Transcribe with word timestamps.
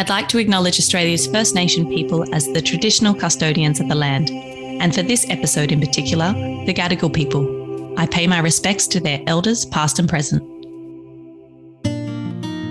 I'd 0.00 0.08
like 0.08 0.28
to 0.28 0.38
acknowledge 0.38 0.78
Australia's 0.78 1.26
First 1.26 1.54
Nation 1.54 1.86
people 1.86 2.24
as 2.34 2.46
the 2.46 2.62
traditional 2.62 3.12
custodians 3.12 3.80
of 3.80 3.88
the 3.90 3.94
land, 3.94 4.30
and 4.30 4.94
for 4.94 5.02
this 5.02 5.28
episode 5.28 5.72
in 5.72 5.78
particular, 5.78 6.32
the 6.64 6.72
Gadigal 6.72 7.12
people. 7.12 7.98
I 7.98 8.06
pay 8.06 8.26
my 8.26 8.38
respects 8.38 8.86
to 8.86 9.00
their 9.00 9.22
elders, 9.26 9.66
past 9.66 9.98
and 9.98 10.08
present. 10.08 10.42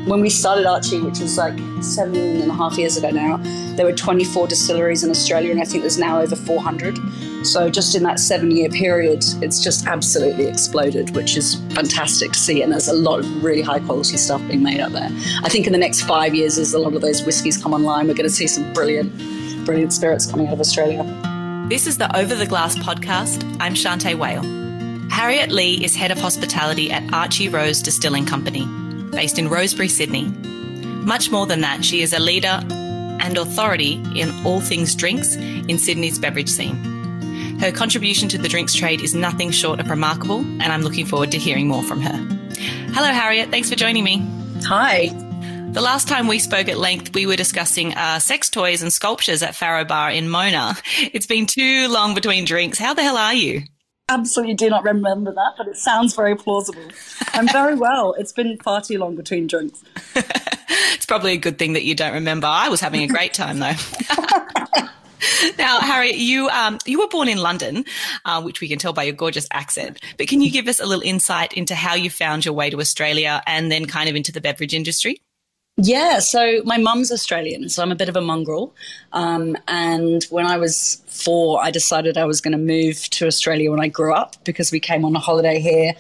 When 0.10 0.22
we 0.22 0.32
started 0.32 0.66
Archie, 0.66 1.00
which 1.02 1.20
was 1.20 1.38
like 1.38 1.54
seven 1.82 2.42
and 2.42 2.50
a 2.50 2.54
half 2.56 2.80
years 2.80 2.98
ago 2.98 3.12
now, 3.12 3.38
there 3.76 3.86
were 3.86 3.94
24 3.94 4.48
distilleries 4.48 5.04
in 5.04 5.12
Australia, 5.12 5.52
and 5.52 5.62
I 5.62 5.66
think 5.66 5.84
there's 5.84 6.00
now 6.00 6.20
over 6.20 6.36
400. 6.36 6.98
So 7.46 7.70
just 7.70 7.94
in 7.94 8.02
that 8.04 8.20
seven 8.20 8.50
year 8.50 8.70
period, 8.70 9.24
it's 9.44 9.64
just 9.64 9.86
absolutely 9.86 10.48
exploded, 10.48 11.16
which 11.16 11.38
is 11.38 11.62
fantastic 11.76 12.32
to 12.32 12.40
see. 12.40 12.64
And 12.64 12.72
there's 12.72 12.88
a 12.88 12.94
lot 12.94 13.20
of 13.20 13.44
really 13.44 13.62
high 13.62 13.82
quality 13.82 14.18
stuff 14.18 14.42
being 14.48 14.64
made 14.64 14.80
out 14.80 14.94
there. 14.94 15.10
I 15.44 15.50
think 15.50 15.68
in 15.68 15.74
the 15.74 15.78
next 15.78 16.02
five 16.02 16.34
years, 16.34 16.58
as 16.58 16.74
a 16.74 16.80
lot 16.80 16.96
of 16.96 17.02
those 17.02 17.24
whiskies 17.24 17.62
come 17.62 17.76
online, 17.76 18.08
we're 18.08 18.16
going 18.16 18.28
to 18.28 18.36
see 18.36 18.48
some 18.48 18.74
brilliant, 18.74 19.16
brilliant 19.64 19.94
spirits 19.94 20.26
coming 20.26 20.48
out 20.48 20.54
of 20.54 20.60
Australia. 20.60 21.04
This 21.70 21.86
is 21.86 22.00
the 22.00 22.18
Over 22.18 22.34
the 22.34 22.48
Glass 22.48 22.76
podcast. 22.80 23.44
I'm 23.60 23.76
Shanteh 23.76 24.18
Wale. 24.18 24.42
Harriet 25.12 25.52
Lee 25.52 25.84
is 25.86 25.96
head 25.96 26.10
of 26.10 26.18
hospitality 26.18 26.90
at 26.90 27.14
Archie 27.14 27.48
Rose 27.48 27.84
Distilling 27.84 28.26
Company, 28.26 28.68
based 29.12 29.40
in 29.40 29.50
Rosebery, 29.50 29.90
Sydney. 29.90 30.26
Much 31.06 31.32
more 31.32 31.46
than 31.46 31.62
that, 31.62 31.84
she 31.84 32.02
is 32.02 32.14
a 32.14 32.20
leader 32.20 32.62
and 32.70 33.38
authority 33.38 34.02
in 34.16 34.30
all 34.46 34.62
things 34.62 34.96
drinks 34.96 35.36
in 35.36 35.78
Sydney's 35.78 36.20
beverage 36.20 36.50
scene. 36.50 36.76
Her 37.60 37.72
contribution 37.72 38.30
to 38.30 38.38
the 38.38 38.48
drinks 38.48 38.74
trade 38.74 39.02
is 39.02 39.14
nothing 39.14 39.52
short 39.52 39.80
of 39.80 39.90
remarkable, 39.90 40.40
and 40.40 40.64
I'm 40.64 40.82
looking 40.82 41.06
forward 41.06 41.32
to 41.32 41.38
hearing 41.38 41.68
more 41.68 41.84
from 41.84 42.02
her. 42.02 42.16
Hello, 42.94 43.08
Harriet. 43.08 43.50
Thanks 43.52 43.70
for 43.70 43.76
joining 43.76 44.04
me. 44.04 44.26
Hi. 44.64 45.10
The 45.72 45.82
last 45.82 46.08
time 46.08 46.28
we 46.28 46.40
spoke 46.40 46.68
at 46.68 46.78
length, 46.78 47.14
we 47.14 47.26
were 47.26 47.36
discussing 47.36 47.94
uh, 47.94 48.20
sex 48.20 48.50
toys 48.50 48.82
and 48.82 48.92
sculptures 48.92 49.44
at 49.44 49.56
Faro 49.56 49.86
Bar 49.86 50.12
in 50.12 50.30
Mona. 50.30 50.76
It's 51.14 51.28
been 51.28 51.46
too 51.46 51.88
long 51.90 52.16
between 52.16 52.46
drinks. 52.46 52.80
How 52.80 52.94
the 52.94 53.04
hell 53.04 53.18
are 53.18 53.34
you? 53.34 53.64
Absolutely 54.10 54.56
do 54.56 54.70
not 54.70 54.84
remember 54.84 55.32
that, 55.32 55.54
but 55.56 55.68
it 55.68 55.78
sounds 55.78 56.16
very 56.16 56.36
plausible. 56.36 56.82
I'm 57.34 57.48
very 57.48 57.76
well. 57.76 58.14
It's 58.18 58.32
been 58.32 58.58
far 58.58 58.82
too 58.82 58.98
long 58.98 59.16
between 59.16 59.46
drinks. 59.46 59.84
it's 60.16 61.06
probably 61.06 61.34
a 61.34 61.38
good 61.38 61.60
thing 61.60 61.74
that 61.74 61.84
you 61.84 61.94
don't 61.94 62.14
remember. 62.14 62.48
I 62.48 62.70
was 62.70 62.82
having 62.82 63.04
a 63.04 63.08
great 63.08 63.34
time 63.34 63.60
though. 63.60 63.74
now, 65.60 65.80
Harry, 65.80 66.14
you 66.16 66.50
um, 66.50 66.80
you 66.86 67.00
were 67.00 67.08
born 67.08 67.28
in 67.28 67.38
London, 67.38 67.86
uh, 68.26 68.42
which 68.42 68.62
we 68.62 68.68
can 68.68 68.80
tell 68.80 68.94
by 68.94 69.04
your 69.04 69.14
gorgeous 69.14 69.48
accent. 69.52 70.00
But 70.18 70.28
can 70.28 70.42
you 70.42 70.52
give 70.52 70.68
us 70.68 70.80
a 70.80 70.86
little 70.86 71.04
insight 71.04 71.54
into 71.54 71.76
how 71.76 71.94
you 71.94 72.10
found 72.10 72.46
your 72.46 72.56
way 72.56 72.72
to 72.72 72.80
Australia 72.80 73.44
and 73.46 73.72
then 73.72 73.86
kind 73.86 74.10
of 74.10 74.16
into 74.16 74.32
the 74.32 74.42
beverage 74.42 74.74
industry? 74.74 75.22
Yeah, 75.82 76.20
so 76.20 76.62
my 76.66 76.78
mum's 76.78 77.10
Australian, 77.10 77.70
so 77.70 77.82
I'm 77.82 77.92
a 77.92 77.96
bit 77.96 78.10
of 78.10 78.18
a 78.18 78.22
mongrel. 78.22 78.76
Um, 79.14 79.56
and 79.70 80.26
when 80.26 80.46
I 80.46 80.58
was 80.58 81.02
four, 81.08 81.64
I 81.64 81.72
decided 81.72 82.18
I 82.18 82.26
was 82.26 82.42
going 82.42 82.52
to 82.52 82.58
move 82.58 83.10
to 83.12 83.28
Australia 83.28 83.72
when 83.72 83.80
I 83.80 83.88
grew 83.88 84.14
up 84.14 84.36
because 84.44 84.74
we 84.74 84.82
came 84.82 85.06
on 85.06 85.16
a 85.16 85.20
holiday 85.20 85.62
here. 85.62 85.94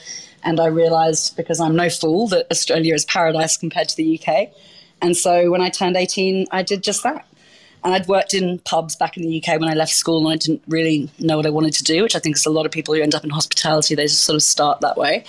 And 0.43 0.59
I 0.59 0.65
realized, 0.65 1.37
because 1.37 1.61
I'm 1.61 1.77
no 1.77 1.89
fool, 1.89 2.27
that 2.27 2.47
Australia 2.51 2.93
is 2.93 3.05
paradise 3.05 3.55
compared 3.55 3.87
to 3.87 3.95
the 3.95 4.19
UK. 4.19 4.49
And 5.01 5.15
so 5.15 5.49
when 5.49 5.61
I 5.61 5.69
turned 5.69 5.95
18, 5.95 6.47
I 6.51 6.61
did 6.61 6.83
just 6.83 7.03
that. 7.03 7.25
And 7.81 7.93
I'd 7.93 8.07
worked 8.07 8.33
in 8.33 8.59
pubs 8.59 8.97
back 8.97 9.15
in 9.15 9.23
the 9.23 9.41
UK 9.41 9.61
when 9.61 9.69
I 9.69 9.75
left 9.75 9.93
school, 9.93 10.27
and 10.27 10.33
I 10.33 10.35
didn't 10.35 10.61
really 10.67 11.09
know 11.19 11.37
what 11.37 11.45
I 11.45 11.51
wanted 11.51 11.71
to 11.75 11.85
do, 11.85 12.03
which 12.03 12.17
I 12.17 12.19
think 12.19 12.35
is 12.35 12.45
a 12.45 12.49
lot 12.49 12.65
of 12.65 12.73
people 12.73 12.95
who 12.95 13.01
end 13.01 13.15
up 13.15 13.23
in 13.23 13.29
hospitality, 13.29 13.95
they 13.95 14.07
just 14.07 14.25
sort 14.25 14.35
of 14.35 14.43
start 14.43 14.81
that 14.81 14.97
way. 14.97 15.23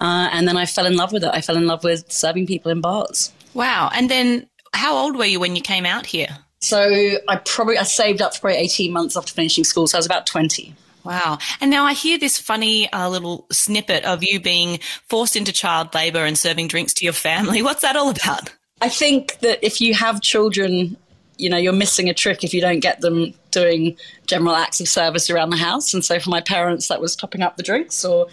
Uh, 0.00 0.30
and 0.32 0.48
then 0.48 0.56
I 0.56 0.66
fell 0.66 0.86
in 0.86 0.96
love 0.96 1.12
with 1.12 1.22
it. 1.22 1.30
I 1.32 1.40
fell 1.40 1.56
in 1.56 1.68
love 1.68 1.84
with 1.84 2.10
serving 2.10 2.48
people 2.48 2.72
in 2.72 2.80
bars. 2.80 3.30
Wow. 3.54 3.90
And 3.94 4.10
then 4.10 4.48
how 4.72 4.96
old 4.96 5.16
were 5.16 5.24
you 5.24 5.40
when 5.40 5.56
you 5.56 5.62
came 5.62 5.86
out 5.86 6.06
here? 6.06 6.36
So 6.60 7.18
I 7.28 7.36
probably 7.44 7.78
I 7.78 7.82
saved 7.82 8.22
up 8.22 8.34
for 8.34 8.42
probably 8.42 8.58
18 8.58 8.92
months 8.92 9.16
after 9.16 9.32
finishing 9.32 9.64
school, 9.64 9.86
so 9.86 9.98
I 9.98 10.00
was 10.00 10.06
about 10.06 10.26
20. 10.26 10.74
Wow. 11.04 11.38
And 11.60 11.70
now 11.70 11.84
I 11.84 11.92
hear 11.92 12.18
this 12.18 12.38
funny 12.38 12.90
uh, 12.90 13.08
little 13.10 13.46
snippet 13.52 14.04
of 14.04 14.24
you 14.24 14.40
being 14.40 14.78
forced 15.08 15.36
into 15.36 15.52
child 15.52 15.94
labor 15.94 16.24
and 16.24 16.38
serving 16.38 16.68
drinks 16.68 16.94
to 16.94 17.04
your 17.04 17.12
family. 17.12 17.60
What's 17.62 17.82
that 17.82 17.96
all 17.96 18.08
about? 18.08 18.50
I 18.80 18.88
think 18.88 19.38
that 19.40 19.58
if 19.62 19.80
you 19.80 19.94
have 19.94 20.20
children 20.22 20.96
you 21.36 21.50
know, 21.50 21.56
you're 21.56 21.72
missing 21.72 22.08
a 22.08 22.14
trick 22.14 22.44
if 22.44 22.54
you 22.54 22.60
don't 22.60 22.80
get 22.80 23.00
them 23.00 23.34
doing 23.50 23.96
general 24.26 24.54
acts 24.54 24.80
of 24.80 24.88
service 24.88 25.30
around 25.30 25.50
the 25.50 25.56
house. 25.56 25.92
And 25.92 26.04
so 26.04 26.18
for 26.20 26.30
my 26.30 26.40
parents, 26.40 26.88
that 26.88 27.00
was 27.00 27.16
topping 27.16 27.42
up 27.42 27.56
the 27.56 27.62
drinks 27.62 28.04
or, 28.04 28.28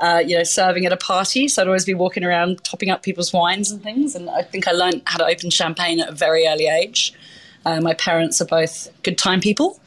uh, 0.00 0.22
you 0.24 0.36
know, 0.36 0.44
serving 0.44 0.86
at 0.86 0.92
a 0.92 0.96
party. 0.96 1.46
So 1.46 1.62
I'd 1.62 1.68
always 1.68 1.84
be 1.84 1.94
walking 1.94 2.24
around 2.24 2.64
topping 2.64 2.90
up 2.90 3.02
people's 3.02 3.32
wines 3.32 3.70
and 3.70 3.82
things. 3.82 4.14
And 4.14 4.30
I 4.30 4.42
think 4.42 4.66
I 4.66 4.72
learned 4.72 5.02
how 5.04 5.18
to 5.18 5.26
open 5.26 5.50
champagne 5.50 6.00
at 6.00 6.08
a 6.08 6.12
very 6.12 6.46
early 6.46 6.66
age. 6.66 7.12
Uh, 7.66 7.80
my 7.80 7.94
parents 7.94 8.40
are 8.40 8.46
both 8.46 8.88
good 9.02 9.18
time 9.18 9.40
people. 9.40 9.78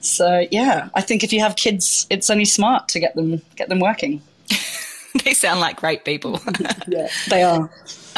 So 0.00 0.46
yeah, 0.50 0.88
I 0.94 1.00
think 1.00 1.22
if 1.22 1.32
you 1.32 1.40
have 1.40 1.56
kids, 1.56 2.06
it's 2.10 2.28
only 2.28 2.44
smart 2.44 2.88
to 2.88 3.00
get 3.00 3.14
them 3.14 3.40
get 3.54 3.68
them 3.68 3.78
working. 3.78 4.20
they 5.24 5.32
sound 5.32 5.60
like 5.60 5.76
great 5.76 6.04
people. 6.04 6.40
yeah, 6.88 7.08
they 7.28 7.44
are. 7.44 7.70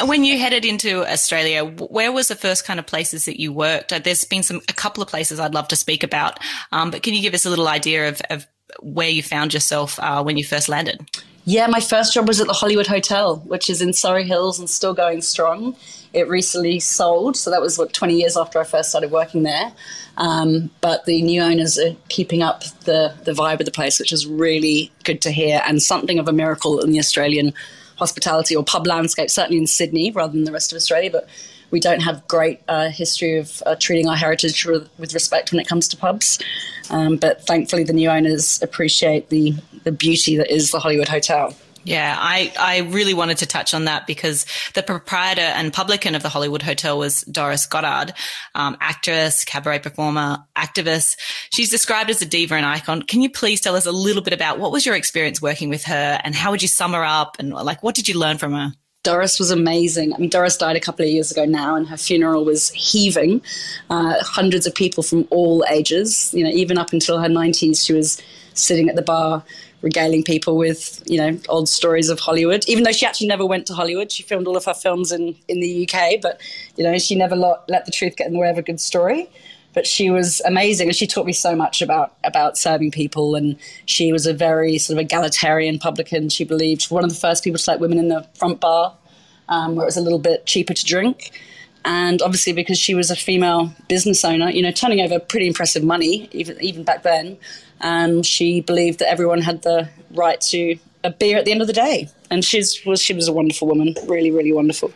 When 0.03 0.23
you 0.23 0.39
headed 0.39 0.65
into 0.65 1.09
Australia, 1.09 1.63
where 1.63 2.11
was 2.11 2.27
the 2.27 2.35
first 2.35 2.65
kind 2.65 2.79
of 2.79 2.87
places 2.87 3.25
that 3.25 3.39
you 3.39 3.53
worked? 3.53 3.93
Uh, 3.93 3.99
there's 3.99 4.25
been 4.25 4.41
some 4.41 4.61
a 4.67 4.73
couple 4.73 5.03
of 5.03 5.09
places 5.09 5.39
I'd 5.39 5.53
love 5.53 5.67
to 5.69 5.75
speak 5.75 6.03
about, 6.03 6.39
um, 6.71 6.89
but 6.89 7.03
can 7.03 7.13
you 7.13 7.21
give 7.21 7.35
us 7.35 7.45
a 7.45 7.51
little 7.51 7.67
idea 7.67 8.09
of, 8.09 8.21
of 8.31 8.47
where 8.81 9.09
you 9.09 9.21
found 9.21 9.53
yourself 9.53 9.99
uh, 9.99 10.23
when 10.23 10.37
you 10.37 10.43
first 10.43 10.67
landed? 10.67 11.07
Yeah, 11.47 11.67
my 11.67 11.79
first 11.79 12.11
job 12.11 12.27
was 12.27 12.41
at 12.41 12.47
the 12.47 12.53
Hollywood 12.53 12.87
Hotel, 12.87 13.37
which 13.45 13.69
is 13.69 13.79
in 13.79 13.93
Surry 13.93 14.23
Hills 14.23 14.57
and 14.59 14.67
still 14.67 14.95
going 14.95 15.21
strong. 15.21 15.75
It 16.11 16.27
recently 16.27 16.79
sold, 16.79 17.37
so 17.37 17.51
that 17.51 17.61
was 17.61 17.77
what 17.77 17.93
20 17.93 18.15
years 18.15 18.35
after 18.35 18.59
I 18.59 18.63
first 18.63 18.89
started 18.89 19.11
working 19.11 19.43
there. 19.43 19.71
Um, 20.17 20.71
but 20.81 21.05
the 21.05 21.21
new 21.21 21.41
owners 21.41 21.77
are 21.77 21.95
keeping 22.09 22.41
up 22.41 22.63
the 22.85 23.13
the 23.25 23.33
vibe 23.33 23.59
of 23.59 23.65
the 23.65 23.71
place, 23.71 23.99
which 23.99 24.11
is 24.11 24.25
really 24.25 24.91
good 25.03 25.21
to 25.21 25.31
hear, 25.31 25.61
and 25.67 25.83
something 25.83 26.17
of 26.17 26.27
a 26.27 26.33
miracle 26.33 26.79
in 26.79 26.91
the 26.91 26.99
Australian 26.99 27.53
hospitality 27.97 28.55
or 28.55 28.63
pub 28.63 28.87
landscape, 28.87 29.29
certainly 29.29 29.57
in 29.57 29.67
Sydney 29.67 30.09
rather 30.11 30.33
than 30.33 30.45
the 30.45 30.51
rest 30.51 30.71
of 30.71 30.77
Australia. 30.77 31.11
But 31.11 31.29
we 31.75 31.81
don't 31.81 31.99
have 31.99 32.25
great 32.29 32.61
uh, 32.69 32.87
history 32.87 33.37
of 33.37 33.61
uh, 33.65 33.75
treating 33.77 34.07
our 34.07 34.15
heritage 34.15 34.65
with, 34.65 34.89
with, 34.97 35.13
respect 35.13 35.51
when 35.51 35.59
it 35.59 35.67
comes 35.67 35.89
to 35.89 35.97
pubs. 35.97 36.39
Um, 36.89 37.17
but 37.17 37.45
thankfully, 37.45 37.83
the 37.83 37.91
new 37.91 38.09
owners 38.09 38.61
appreciate 38.61 39.27
the, 39.27 39.55
the 39.83 39.91
beauty 39.91 40.37
that 40.37 40.49
is 40.49 40.71
the 40.71 40.79
Hollywood 40.79 41.09
Hotel. 41.09 41.53
Yeah, 41.83 42.15
I, 42.17 42.53
I 42.57 42.79
really 42.93 43.13
wanted 43.13 43.39
to 43.39 43.45
touch 43.45 43.73
on 43.73 43.83
that 43.85 44.07
because 44.07 44.45
the 44.73 44.83
proprietor 44.83 45.41
and 45.41 45.73
publican 45.73 46.15
of 46.15 46.23
the 46.23 46.29
Hollywood 46.29 46.61
Hotel 46.61 46.97
was 46.97 47.23
Doris 47.23 47.65
Goddard, 47.65 48.13
um, 48.55 48.77
actress, 48.79 49.43
cabaret 49.43 49.79
performer, 49.79 50.45
activist. 50.55 51.17
She's 51.51 51.69
described 51.69 52.09
as 52.09 52.21
a 52.21 52.25
diva 52.25 52.55
and 52.55 52.65
icon. 52.65 53.01
Can 53.01 53.21
you 53.21 53.29
please 53.29 53.59
tell 53.59 53.75
us 53.75 53.85
a 53.85 53.91
little 53.91 54.23
bit 54.23 54.33
about 54.33 54.59
what 54.59 54.71
was 54.71 54.85
your 54.85 54.95
experience 54.95 55.41
working 55.41 55.67
with 55.67 55.83
her 55.83 56.21
and 56.23 56.33
how 56.35 56.51
would 56.51 56.61
you 56.61 56.69
sum 56.69 56.93
her 56.93 57.03
up 57.03 57.35
and 57.37 57.53
like 57.53 57.83
what 57.83 57.95
did 57.95 58.07
you 58.07 58.17
learn 58.17 58.37
from 58.37 58.53
her? 58.53 58.71
Doris 59.05 59.37
was 59.37 59.51
amazing. 59.51 60.15
I 60.15 60.17
mean, 60.17 60.31
Doris 60.31 60.57
died 60.57 60.75
a 60.75 60.79
couple 60.79 61.05
of 61.05 61.11
years 61.11 61.31
ago 61.31 61.45
now, 61.45 61.75
and 61.75 61.87
her 61.87 61.95
funeral 61.95 62.43
was 62.43 62.71
heaving. 62.71 63.39
Uh, 63.91 64.15
hundreds 64.21 64.65
of 64.65 64.73
people 64.73 65.03
from 65.03 65.27
all 65.29 65.63
ages, 65.69 66.33
you 66.33 66.43
know, 66.43 66.49
even 66.49 66.79
up 66.79 66.91
until 66.91 67.19
her 67.19 67.29
90s, 67.29 67.85
she 67.85 67.93
was 67.93 68.19
sitting 68.55 68.89
at 68.89 68.95
the 68.95 69.03
bar 69.03 69.43
regaling 69.81 70.23
people 70.23 70.57
with 70.57 71.03
you 71.05 71.17
know 71.17 71.37
old 71.47 71.69
stories 71.69 72.09
of 72.09 72.19
Hollywood. 72.19 72.67
Even 72.67 72.83
though 72.83 72.91
she 72.91 73.05
actually 73.05 73.27
never 73.27 73.45
went 73.45 73.67
to 73.67 73.75
Hollywood, 73.75 74.11
she 74.11 74.23
filmed 74.23 74.47
all 74.47 74.57
of 74.57 74.65
her 74.65 74.73
films 74.73 75.11
in 75.11 75.35
in 75.47 75.59
the 75.59 75.87
UK. 75.87 76.19
But 76.19 76.41
you 76.75 76.83
know 76.83 76.97
she 76.97 77.13
never 77.15 77.35
let, 77.35 77.69
let 77.69 77.85
the 77.85 77.91
truth 77.91 78.15
get 78.15 78.25
in 78.25 78.33
the 78.33 78.39
way 78.39 78.49
of 78.49 78.57
a 78.57 78.63
good 78.63 78.81
story. 78.81 79.29
But 79.75 79.85
she 79.85 80.09
was 80.09 80.41
amazing, 80.45 80.87
and 80.87 80.95
she 80.95 81.05
taught 81.05 81.27
me 81.27 81.33
so 81.33 81.55
much 81.55 81.81
about 81.83 82.15
about 82.23 82.57
serving 82.57 82.91
people. 82.91 83.35
And 83.35 83.57
she 83.85 84.11
was 84.11 84.25
a 84.25 84.33
very 84.33 84.79
sort 84.79 84.97
of 84.97 85.05
egalitarian 85.05 85.77
publican. 85.77 86.29
She 86.29 86.45
believed 86.45 86.89
one 86.89 87.03
of 87.03 87.09
the 87.11 87.15
first 87.15 87.43
people 87.43 87.59
to 87.59 87.69
let 87.69 87.79
women 87.79 87.99
in 87.99 88.07
the 88.07 88.25
front 88.33 88.59
bar, 88.61 88.95
um, 89.49 89.75
where 89.75 89.83
it 89.83 89.87
was 89.87 89.97
a 89.97 90.01
little 90.01 90.17
bit 90.17 90.45
cheaper 90.47 90.73
to 90.73 90.85
drink. 90.85 91.31
And 91.83 92.21
obviously, 92.23 92.53
because 92.53 92.79
she 92.79 92.95
was 92.95 93.11
a 93.11 93.15
female 93.15 93.71
business 93.87 94.25
owner, 94.25 94.49
you 94.49 94.63
know, 94.63 94.71
turning 94.71 95.01
over 95.01 95.19
pretty 95.19 95.45
impressive 95.45 95.83
money, 95.83 96.27
even 96.31 96.59
even 96.61 96.83
back 96.83 97.03
then, 97.03 97.37
um, 97.81 98.23
she 98.23 98.61
believed 98.61 98.99
that 98.99 99.09
everyone 99.09 99.41
had 99.41 99.61
the 99.61 99.89
right 100.11 100.41
to 100.41 100.77
a 101.03 101.11
beer 101.11 101.37
at 101.37 101.45
the 101.45 101.51
end 101.51 101.61
of 101.61 101.67
the 101.67 101.73
day. 101.73 102.09
And 102.31 102.43
she's 102.43 102.83
was 102.85 103.01
she 103.01 103.13
was 103.13 103.27
a 103.27 103.33
wonderful 103.33 103.67
woman, 103.67 103.93
really, 104.07 104.31
really 104.31 104.51
wonderful. 104.51 104.91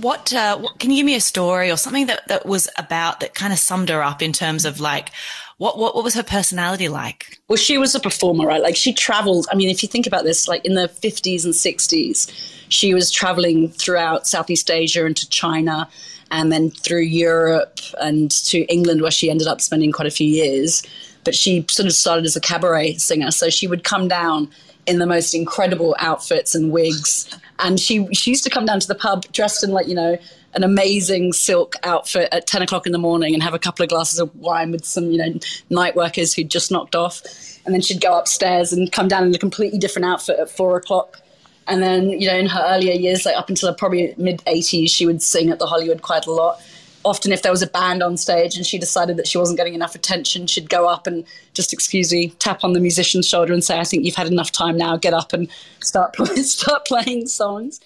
What, 0.00 0.32
uh, 0.32 0.58
what 0.58 0.78
can 0.78 0.90
you 0.90 0.98
give 0.98 1.06
me 1.06 1.14
a 1.14 1.20
story 1.20 1.70
or 1.70 1.76
something 1.76 2.06
that 2.06 2.26
that 2.28 2.46
was 2.46 2.68
about 2.76 3.20
that 3.20 3.34
kind 3.34 3.52
of 3.52 3.58
summed 3.58 3.88
her 3.90 4.02
up 4.02 4.22
in 4.22 4.32
terms 4.32 4.64
of 4.64 4.80
like 4.80 5.10
what, 5.58 5.78
what, 5.78 5.94
what 5.94 6.02
was 6.02 6.14
her 6.14 6.22
personality 6.22 6.88
like? 6.88 7.38
Well, 7.48 7.56
she 7.56 7.78
was 7.78 7.94
a 7.94 8.00
performer, 8.00 8.46
right? 8.46 8.62
Like 8.62 8.76
she 8.76 8.92
traveled. 8.92 9.46
I 9.52 9.54
mean, 9.54 9.70
if 9.70 9.82
you 9.82 9.88
think 9.88 10.06
about 10.06 10.24
this, 10.24 10.48
like 10.48 10.64
in 10.64 10.74
the 10.74 10.88
50s 10.88 11.44
and 11.44 11.54
60s, 11.54 12.30
she 12.68 12.92
was 12.92 13.10
traveling 13.10 13.68
throughout 13.68 14.26
Southeast 14.26 14.70
Asia 14.70 15.06
and 15.06 15.16
to 15.16 15.28
China 15.28 15.88
and 16.30 16.50
then 16.50 16.70
through 16.70 17.02
Europe 17.02 17.78
and 18.00 18.30
to 18.30 18.60
England, 18.62 19.02
where 19.02 19.10
she 19.10 19.30
ended 19.30 19.46
up 19.46 19.60
spending 19.60 19.92
quite 19.92 20.08
a 20.08 20.10
few 20.10 20.26
years. 20.26 20.82
But 21.22 21.34
she 21.36 21.64
sort 21.70 21.86
of 21.86 21.92
started 21.92 22.24
as 22.24 22.34
a 22.34 22.40
cabaret 22.40 22.94
singer. 22.94 23.30
So 23.30 23.48
she 23.48 23.68
would 23.68 23.84
come 23.84 24.08
down 24.08 24.50
in 24.86 24.98
the 24.98 25.06
most 25.06 25.34
incredible 25.34 25.94
outfits 25.98 26.54
and 26.54 26.72
wigs. 26.72 27.28
And 27.58 27.78
she 27.78 28.06
she 28.12 28.30
used 28.30 28.44
to 28.44 28.50
come 28.50 28.66
down 28.66 28.80
to 28.80 28.88
the 28.88 28.94
pub 28.94 29.24
dressed 29.32 29.62
in 29.62 29.70
like 29.70 29.86
you 29.86 29.94
know 29.94 30.18
an 30.54 30.62
amazing 30.62 31.32
silk 31.32 31.74
outfit 31.82 32.28
at 32.30 32.46
10 32.46 32.62
o'clock 32.62 32.86
in 32.86 32.92
the 32.92 32.98
morning 32.98 33.34
and 33.34 33.42
have 33.42 33.54
a 33.54 33.58
couple 33.58 33.82
of 33.82 33.88
glasses 33.88 34.20
of 34.20 34.34
wine 34.36 34.70
with 34.70 34.84
some 34.84 35.10
you 35.10 35.18
know 35.18 35.38
night 35.70 35.96
workers 35.96 36.34
who'd 36.34 36.50
just 36.50 36.70
knocked 36.70 36.94
off. 36.94 37.22
And 37.64 37.74
then 37.74 37.80
she'd 37.80 38.00
go 38.00 38.18
upstairs 38.18 38.72
and 38.72 38.90
come 38.92 39.08
down 39.08 39.24
in 39.24 39.34
a 39.34 39.38
completely 39.38 39.78
different 39.78 40.06
outfit 40.06 40.38
at 40.38 40.50
four 40.50 40.76
o'clock. 40.76 41.20
And 41.66 41.82
then 41.82 42.08
you 42.08 42.28
know 42.28 42.36
in 42.36 42.46
her 42.46 42.64
earlier 42.66 42.92
years 42.92 43.24
like 43.24 43.36
up 43.36 43.48
until 43.48 43.72
probably 43.74 44.14
mid 44.18 44.42
80s 44.44 44.90
she 44.90 45.06
would 45.06 45.22
sing 45.22 45.50
at 45.50 45.58
the 45.58 45.66
hollywood 45.66 46.02
quite 46.02 46.26
a 46.26 46.30
lot 46.30 46.60
often 47.04 47.32
if 47.32 47.42
there 47.42 47.52
was 47.52 47.62
a 47.62 47.66
band 47.66 48.02
on 48.02 48.16
stage 48.16 48.56
and 48.56 48.66
she 48.66 48.78
decided 48.78 49.16
that 49.16 49.26
she 49.26 49.38
wasn't 49.38 49.58
getting 49.58 49.74
enough 49.74 49.94
attention, 49.94 50.46
she'd 50.46 50.70
go 50.70 50.88
up 50.88 51.06
and 51.06 51.24
just 51.52 51.72
excuse 51.72 52.12
me, 52.12 52.30
tap 52.38 52.64
on 52.64 52.72
the 52.72 52.80
musician's 52.80 53.28
shoulder 53.28 53.52
and 53.52 53.62
say, 53.62 53.78
"I 53.78 53.84
think 53.84 54.04
you've 54.04 54.14
had 54.14 54.26
enough 54.26 54.50
time 54.50 54.76
now. 54.76 54.96
Get 54.96 55.14
up 55.14 55.32
and 55.32 55.48
start 55.80 56.16
start 56.36 56.86
playing 56.86 57.26
songs." 57.26 57.80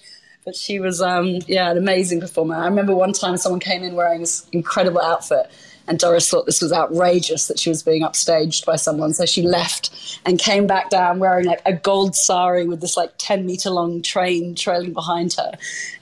But 0.45 0.55
she 0.55 0.79
was, 0.79 1.01
um, 1.01 1.39
yeah, 1.47 1.69
an 1.69 1.77
amazing 1.77 2.21
performer. 2.21 2.55
I 2.55 2.65
remember 2.65 2.95
one 2.95 3.13
time 3.13 3.37
someone 3.37 3.59
came 3.59 3.83
in 3.83 3.95
wearing 3.95 4.21
this 4.21 4.47
incredible 4.51 5.01
outfit. 5.01 5.51
And 5.89 5.97
Doris 5.97 6.29
thought 6.29 6.45
this 6.45 6.61
was 6.61 6.71
outrageous 6.71 7.47
that 7.47 7.59
she 7.59 7.69
was 7.69 7.81
being 7.81 8.03
upstaged 8.03 8.63
by 8.63 8.75
someone. 8.75 9.11
So 9.13 9.25
she 9.25 9.41
left 9.41 10.19
and 10.23 10.37
came 10.37 10.67
back 10.67 10.91
down 10.91 11.17
wearing 11.17 11.45
like 11.45 11.63
a 11.65 11.73
gold 11.73 12.15
sari 12.15 12.67
with 12.67 12.79
this 12.79 12.95
like 12.95 13.11
10 13.17 13.43
meter 13.43 13.71
long 13.71 14.03
train 14.03 14.53
trailing 14.53 14.93
behind 14.93 15.33
her. 15.33 15.53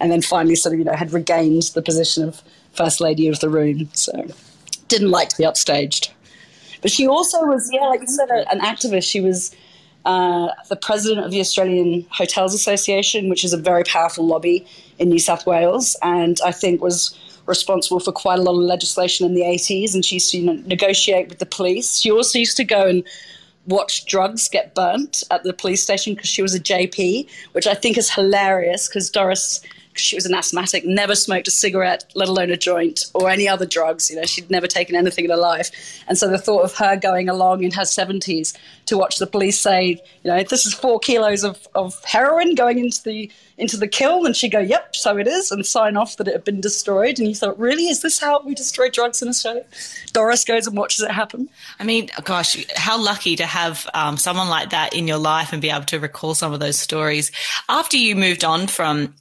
And 0.02 0.12
then 0.12 0.22
finally 0.22 0.56
sort 0.56 0.74
of, 0.74 0.80
you 0.80 0.86
know, 0.86 0.94
had 0.94 1.14
regained 1.14 1.72
the 1.74 1.82
position 1.82 2.28
of 2.28 2.42
first 2.78 3.02
lady 3.02 3.28
of 3.28 3.40
the 3.40 3.50
room. 3.50 3.90
So 3.94 4.28
didn't 4.88 5.12
like 5.12 5.30
to 5.30 5.38
be 5.38 5.44
upstaged. 5.44 6.12
But 6.82 6.92
she 6.92 7.08
also 7.08 7.44
was, 7.46 7.70
yeah, 7.74 7.88
like 7.88 8.02
you 8.02 8.08
said, 8.08 8.30
an 8.30 8.60
activist. 8.62 9.10
She 9.10 9.20
was 9.20 9.54
uh, 10.06 10.50
the 10.70 10.76
president 10.76 11.26
of 11.26 11.32
the 11.32 11.40
Australian 11.40 12.06
Hotels 12.12 12.54
Association, 12.54 13.30
which 13.30 13.44
is 13.44 13.52
a 13.54 13.58
very 13.58 13.84
powerful 13.84 14.26
lobby 14.26 14.66
in 15.00 15.10
New 15.10 15.20
South 15.20 15.46
Wales, 15.46 15.98
and 16.02 16.38
I 16.46 16.52
think 16.52 16.82
was 16.82 17.18
responsible 17.46 18.00
for 18.00 18.12
quite 18.12 18.40
a 18.40 18.42
lot 18.42 18.54
of 18.54 18.60
legislation 18.60 19.26
in 19.26 19.34
the 19.34 19.42
80s. 19.42 19.94
And 19.94 20.06
she 20.06 20.16
used 20.16 20.32
to 20.32 20.38
you 20.38 20.46
know, 20.46 20.62
negotiate 20.66 21.30
with 21.30 21.40
the 21.40 21.46
police. 21.46 21.98
She 22.00 22.12
also 22.12 22.40
used 22.40 22.58
to 22.58 22.64
go 22.64 22.88
and 22.88 23.04
watch 23.68 24.06
drugs 24.06 24.48
get 24.48 24.76
burnt 24.76 25.24
at 25.32 25.44
the 25.44 25.54
police 25.54 25.84
station 25.84 26.14
because 26.14 26.30
she 26.30 26.42
was 26.42 26.54
a 26.54 26.60
JP, 26.60 27.30
which 27.54 27.68
I 27.68 27.74
think 27.74 27.98
is 27.98 28.10
hilarious 28.10 28.88
because 28.88 29.10
Doris 29.10 29.62
she 30.00 30.16
was 30.16 30.26
an 30.26 30.34
asthmatic, 30.34 30.86
never 30.86 31.16
smoked 31.16 31.48
a 31.48 31.52
cigarette, 31.52 32.06
let 32.16 32.28
alone 32.28 32.52
a 32.52 32.58
joint 32.58 33.06
or 33.14 33.30
any 33.30 33.48
other 33.48 33.66
drugs. 33.66 34.10
You 34.10 34.18
know, 34.18 34.26
she'd 34.26 34.50
never 34.50 34.68
taken 34.68 34.96
anything 34.96 35.26
in 35.26 35.32
her 35.32 35.38
life. 35.38 35.72
And 36.08 36.18
so 36.18 36.30
the 36.30 36.38
thought 36.38 36.64
of 36.64 36.76
her 36.76 36.96
going 36.96 37.30
along 37.30 37.64
in 37.64 37.72
her 37.72 37.84
70s 37.84 38.58
to 38.88 38.98
watch 38.98 39.20
the 39.20 39.28
police 39.28 39.60
say, 39.60 40.02
you 40.24 40.32
know, 40.32 40.44
this 40.44 40.66
is 40.66 40.74
four 40.74 41.00
kilos 41.00 41.44
of, 41.44 41.68
of 41.76 42.04
heroin 42.04 42.56
going 42.56 42.80
into 42.80 43.04
the 43.04 43.32
into 43.58 43.76
the 43.76 43.88
kiln, 43.88 44.26
and 44.26 44.36
she'd 44.36 44.52
go, 44.52 44.60
"Yep, 44.60 44.96
so 44.96 45.18
it 45.18 45.28
is," 45.28 45.52
and 45.52 45.66
sign 45.66 45.98
off 45.98 46.18
that 46.18 46.28
it 46.28 46.34
had 46.34 46.44
been 46.44 46.62
destroyed. 46.62 47.18
And 47.18 47.28
you 47.28 47.36
thought, 47.36 47.58
really, 47.60 47.88
is 47.88 48.02
this 48.02 48.20
how 48.20 48.42
we 48.44 48.54
destroy 48.54 48.90
drugs 48.90 49.22
in 49.22 49.28
Australia? 49.28 49.66
Doris 50.14 50.46
goes 50.46 50.68
and 50.68 50.78
watches 50.78 51.02
it 51.02 51.12
happen. 51.12 51.50
I 51.80 51.84
mean, 51.84 52.10
gosh, 52.24 52.66
how 52.76 53.02
lucky 53.02 53.36
to 53.36 53.46
have 53.46 53.88
um, 53.94 54.18
someone 54.18 54.50
like 54.50 54.70
that 54.70 54.94
in 54.94 55.08
your 55.08 55.18
life 55.18 55.54
and 55.54 55.62
be 55.62 55.72
able 55.72 55.86
to 55.86 56.00
recall 56.00 56.36
some 56.36 56.54
of 56.54 56.60
those 56.60 56.78
stories. 56.78 57.32
After 57.68 57.98
you 57.98 58.16
moved 58.16 58.44
on 58.44 58.68
from 58.68 59.16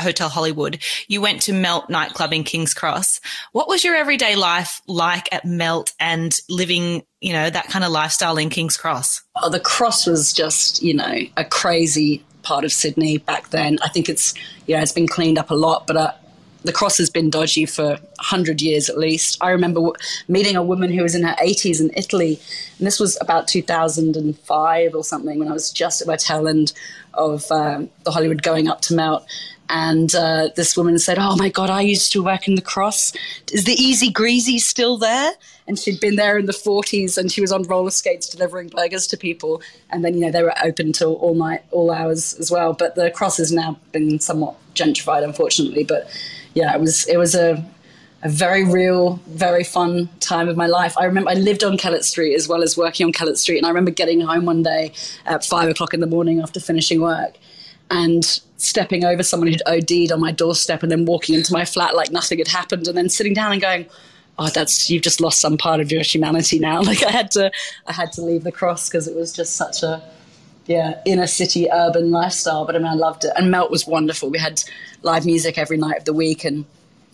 Hotel 0.00 0.28
Hollywood, 0.28 0.78
you 1.08 1.20
went 1.20 1.42
to 1.42 1.52
Melt 1.52 1.90
nightclub 1.90 2.32
in 2.32 2.44
King's 2.44 2.74
Cross. 2.74 3.20
What 3.52 3.68
was 3.68 3.84
your 3.84 3.94
everyday 3.94 4.36
life 4.36 4.80
like 4.86 5.28
at 5.32 5.44
Melt 5.44 5.92
and 6.00 6.34
living 6.48 7.02
you 7.22 7.32
know, 7.32 7.48
that 7.48 7.68
kind 7.68 7.84
of 7.84 7.92
lifestyle 7.92 8.36
in 8.36 8.50
King's 8.50 8.76
Cross? 8.76 9.22
Oh, 9.40 9.48
the 9.48 9.60
Cross 9.60 10.06
was 10.06 10.32
just, 10.32 10.82
you 10.82 10.92
know, 10.92 11.18
a 11.36 11.44
crazy 11.44 12.22
part 12.42 12.64
of 12.64 12.72
Sydney 12.72 13.18
back 13.18 13.50
then. 13.50 13.78
I 13.82 13.88
think 13.88 14.08
it's, 14.08 14.34
you 14.66 14.76
know, 14.76 14.82
it's 14.82 14.92
been 14.92 15.06
cleaned 15.06 15.38
up 15.38 15.50
a 15.50 15.54
lot, 15.54 15.86
but 15.86 15.96
uh, 15.96 16.12
the 16.64 16.72
cross 16.72 16.98
has 16.98 17.10
been 17.10 17.30
dodgy 17.30 17.66
for 17.66 17.90
100 17.90 18.60
years 18.60 18.88
at 18.88 18.98
least. 18.98 19.38
I 19.40 19.50
remember 19.50 19.80
w- 19.80 19.94
meeting 20.28 20.56
a 20.56 20.62
woman 20.62 20.92
who 20.92 21.02
was 21.02 21.14
in 21.14 21.22
her 21.22 21.34
80s 21.42 21.80
in 21.80 21.90
Italy, 21.96 22.40
and 22.78 22.86
this 22.86 23.00
was 23.00 23.18
about 23.20 23.48
2005 23.48 24.94
or 24.94 25.04
something 25.04 25.38
when 25.38 25.48
I 25.48 25.52
was 25.52 25.70
just 25.70 26.00
at 26.00 26.06
my 26.06 26.16
tail 26.16 26.48
end 26.48 26.72
of 27.14 27.50
um, 27.50 27.90
the 28.04 28.10
Hollywood 28.10 28.42
going 28.42 28.68
up 28.68 28.80
to 28.82 28.94
Melt. 28.94 29.26
And 29.68 30.14
uh, 30.14 30.50
this 30.54 30.76
woman 30.76 30.98
said, 30.98 31.18
Oh 31.18 31.36
my 31.36 31.48
God, 31.48 31.70
I 31.70 31.80
used 31.80 32.12
to 32.12 32.22
work 32.22 32.46
in 32.46 32.56
the 32.56 32.62
cross. 32.62 33.12
Is 33.52 33.64
the 33.64 33.72
Easy 33.72 34.10
Greasy 34.10 34.58
still 34.58 34.98
there? 34.98 35.32
And 35.66 35.78
she'd 35.78 36.00
been 36.00 36.16
there 36.16 36.36
in 36.36 36.46
the 36.46 36.52
40s 36.52 37.16
and 37.16 37.30
she 37.30 37.40
was 37.40 37.52
on 37.52 37.62
roller 37.62 37.90
skates 37.90 38.28
delivering 38.28 38.68
burgers 38.68 39.06
to 39.08 39.16
people. 39.16 39.62
And 39.90 40.04
then, 40.04 40.14
you 40.14 40.20
know, 40.20 40.30
they 40.30 40.42
were 40.42 40.54
open 40.62 40.92
till 40.92 41.14
all 41.14 41.34
night, 41.34 41.62
all 41.70 41.90
hours 41.90 42.34
as 42.34 42.50
well. 42.50 42.74
But 42.74 42.96
the 42.96 43.10
cross 43.10 43.36
has 43.38 43.52
now 43.52 43.78
been 43.92 44.18
somewhat 44.18 44.56
gentrified, 44.74 45.24
unfortunately. 45.24 45.84
But 45.84 46.10
yeah, 46.54 46.74
it 46.74 46.80
was, 46.80 47.06
it 47.06 47.16
was 47.16 47.34
a, 47.34 47.64
a 48.22 48.28
very 48.28 48.64
real, 48.64 49.20
very 49.28 49.64
fun 49.64 50.10
time 50.20 50.48
of 50.48 50.56
my 50.56 50.66
life. 50.66 50.98
I 50.98 51.04
remember 51.04 51.30
I 51.30 51.34
lived 51.34 51.64
on 51.64 51.78
Kellett 51.78 52.04
Street 52.04 52.34
as 52.34 52.48
well 52.48 52.62
as 52.62 52.76
working 52.76 53.06
on 53.06 53.12
Kellett 53.12 53.38
Street. 53.38 53.58
And 53.58 53.66
I 53.66 53.70
remember 53.70 53.92
getting 53.92 54.20
home 54.20 54.44
one 54.44 54.62
day 54.62 54.92
at 55.24 55.44
five 55.44 55.68
o'clock 55.68 55.94
in 55.94 56.00
the 56.00 56.06
morning 56.06 56.40
after 56.40 56.60
finishing 56.60 57.00
work 57.00 57.38
and 57.92 58.40
stepping 58.62 59.04
over 59.04 59.22
someone 59.22 59.48
who'd 59.48 59.62
OD'd 59.66 60.12
on 60.12 60.20
my 60.20 60.30
doorstep 60.30 60.82
and 60.82 60.92
then 60.92 61.04
walking 61.04 61.34
into 61.34 61.52
my 61.52 61.64
flat 61.64 61.96
like 61.96 62.12
nothing 62.12 62.38
had 62.38 62.48
happened 62.48 62.86
and 62.86 62.96
then 62.96 63.08
sitting 63.08 63.34
down 63.34 63.52
and 63.52 63.60
going, 63.60 63.86
oh, 64.38 64.48
that's, 64.48 64.88
you've 64.88 65.02
just 65.02 65.20
lost 65.20 65.40
some 65.40 65.58
part 65.58 65.80
of 65.80 65.90
your 65.90 66.02
humanity 66.02 66.58
now. 66.58 66.80
Like 66.92 67.02
I 67.02 67.10
had 67.10 67.30
to, 67.32 67.50
I 67.86 67.92
had 67.92 68.12
to 68.12 68.22
leave 68.22 68.44
the 68.44 68.52
cross 68.52 68.88
because 68.88 69.08
it 69.08 69.16
was 69.16 69.32
just 69.32 69.56
such 69.56 69.82
a, 69.82 70.02
yeah, 70.66 71.00
inner 71.04 71.26
city 71.26 71.68
urban 71.72 72.10
lifestyle. 72.12 72.64
But 72.64 72.76
I 72.76 72.78
mean, 72.78 72.86
I 72.86 72.94
loved 72.94 73.24
it. 73.24 73.32
And 73.36 73.50
Melt 73.50 73.70
was 73.70 73.86
wonderful. 73.86 74.30
We 74.30 74.38
had 74.38 74.62
live 75.02 75.26
music 75.26 75.58
every 75.58 75.76
night 75.76 75.98
of 75.98 76.04
the 76.04 76.12
week 76.12 76.44
and 76.44 76.64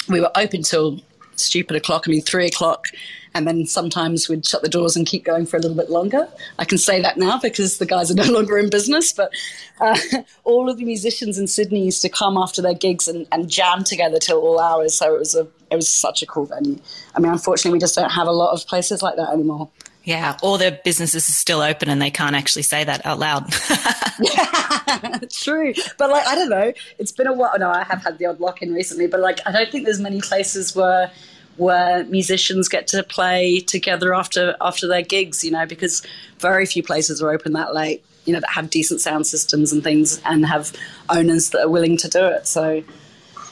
we 0.08 0.20
were 0.20 0.30
open 0.36 0.62
till 0.62 1.00
stupid 1.36 1.76
o'clock. 1.76 2.04
I 2.06 2.10
mean, 2.10 2.22
three 2.22 2.46
o'clock 2.46 2.88
and 3.38 3.46
then 3.46 3.64
sometimes 3.66 4.28
we'd 4.28 4.44
shut 4.44 4.62
the 4.62 4.68
doors 4.68 4.96
and 4.96 5.06
keep 5.06 5.24
going 5.24 5.46
for 5.46 5.56
a 5.56 5.60
little 5.60 5.76
bit 5.76 5.90
longer. 5.90 6.28
I 6.58 6.64
can 6.64 6.76
say 6.76 7.00
that 7.00 7.16
now 7.16 7.38
because 7.38 7.78
the 7.78 7.86
guys 7.86 8.10
are 8.10 8.14
no 8.14 8.24
longer 8.32 8.58
in 8.58 8.68
business, 8.68 9.12
but 9.12 9.32
uh, 9.80 9.96
all 10.44 10.68
of 10.68 10.76
the 10.76 10.84
musicians 10.84 11.38
in 11.38 11.46
Sydney 11.46 11.84
used 11.84 12.02
to 12.02 12.08
come 12.08 12.36
after 12.36 12.60
their 12.60 12.74
gigs 12.74 13.06
and, 13.06 13.28
and 13.30 13.48
jam 13.48 13.84
together 13.84 14.18
till 14.18 14.40
all 14.40 14.58
hours. 14.58 14.94
So 14.94 15.14
it 15.14 15.18
was 15.20 15.34
a 15.36 15.46
it 15.70 15.76
was 15.76 15.88
such 15.88 16.22
a 16.22 16.26
cool 16.26 16.46
venue. 16.46 16.78
I 17.14 17.20
mean, 17.20 17.30
unfortunately, 17.30 17.76
we 17.76 17.80
just 17.80 17.94
don't 17.94 18.10
have 18.10 18.26
a 18.26 18.32
lot 18.32 18.52
of 18.52 18.66
places 18.66 19.02
like 19.02 19.16
that 19.16 19.30
anymore. 19.30 19.68
Yeah, 20.02 20.38
all 20.42 20.56
their 20.56 20.80
businesses 20.84 21.28
are 21.28 21.32
still 21.32 21.60
open 21.60 21.90
and 21.90 22.00
they 22.00 22.10
can't 22.10 22.34
actually 22.34 22.62
say 22.62 22.82
that 22.82 23.04
out 23.04 23.18
loud. 23.18 23.52
yeah, 24.18 25.18
true. 25.30 25.74
But 25.98 26.08
like, 26.10 26.26
I 26.26 26.34
don't 26.34 26.48
know. 26.48 26.72
It's 26.98 27.12
been 27.12 27.26
a 27.26 27.34
while. 27.34 27.52
No, 27.58 27.68
I 27.68 27.84
have 27.84 28.02
had 28.02 28.16
the 28.16 28.24
odd 28.24 28.40
lock 28.40 28.62
in 28.62 28.72
recently, 28.72 29.06
but 29.06 29.20
like, 29.20 29.40
I 29.46 29.52
don't 29.52 29.70
think 29.70 29.84
there's 29.84 30.00
many 30.00 30.22
places 30.22 30.74
where 30.74 31.10
where 31.58 32.04
musicians 32.04 32.68
get 32.68 32.86
to 32.88 33.02
play 33.02 33.60
together 33.60 34.14
after 34.14 34.56
after 34.60 34.86
their 34.86 35.02
gigs, 35.02 35.44
you 35.44 35.50
know, 35.50 35.66
because 35.66 36.02
very 36.38 36.64
few 36.64 36.82
places 36.82 37.22
are 37.22 37.30
open 37.30 37.52
that 37.52 37.74
late, 37.74 38.04
you 38.24 38.32
know, 38.32 38.40
that 38.40 38.50
have 38.50 38.70
decent 38.70 39.00
sound 39.00 39.26
systems 39.26 39.72
and 39.72 39.82
things 39.82 40.20
and 40.24 40.46
have 40.46 40.72
owners 41.10 41.50
that 41.50 41.62
are 41.62 41.68
willing 41.68 41.96
to 41.98 42.08
do 42.08 42.24
it. 42.24 42.46
So 42.46 42.82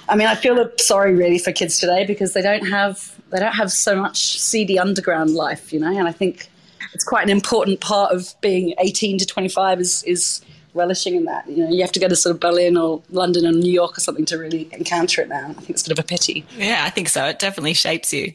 I 0.09 0.17
mean, 0.17 0.29
I 0.29 0.35
feel 0.35 0.71
sorry 0.79 1.15
really 1.15 1.39
for 1.39 1.53
kids 1.53 1.79
today 1.79 2.07
because 2.07 2.33
they 2.33 2.43
don't 2.43 2.67
have 2.67 3.15
they 3.31 3.41
don't 3.41 3.55
have 3.55 3.73
so 3.73 3.97
much 3.97 4.41
seedy 4.41 4.79
underground 4.79 5.35
life, 5.35 5.73
you 5.73 5.81
know, 5.81 5.97
and 5.97 6.07
I 6.07 6.13
think 6.13 6.49
it's 6.93 7.05
quite 7.05 7.25
an 7.25 7.31
important 7.31 7.81
part 7.81 8.15
of 8.15 8.35
being 8.41 8.75
18 8.79 9.19
to 9.19 9.27
25 9.27 9.81
is 9.81 10.03
is 10.05 10.41
relishing 10.77 11.17
in 11.17 11.25
that. 11.25 11.49
You 11.49 11.65
know, 11.65 11.71
you 11.71 11.81
have 11.83 11.93
to 11.93 12.01
go 12.01 12.09
to 12.09 12.17
sort 12.17 12.35
of 12.35 12.41
Berlin 12.41 12.77
or 12.77 13.03
London 13.11 13.47
or 13.47 13.53
New 13.53 13.71
York 13.71 13.99
or 13.99 14.01
something 14.01 14.25
to 14.27 14.39
really 14.39 14.69
encounter 14.73 15.23
it 15.23 15.29
now. 15.29 15.49
I 15.49 15.53
think 15.55 15.71
it's 15.71 15.87
a 15.87 15.89
bit 15.89 15.99
of 15.99 16.05
a 16.05 16.07
pity. 16.07 16.45
Yeah, 16.57 16.85
I 16.85 16.91
think 16.91 17.09
so. 17.09 17.25
It 17.27 17.39
definitely 17.39 17.75
shapes 17.75 18.13
you. 18.13 18.33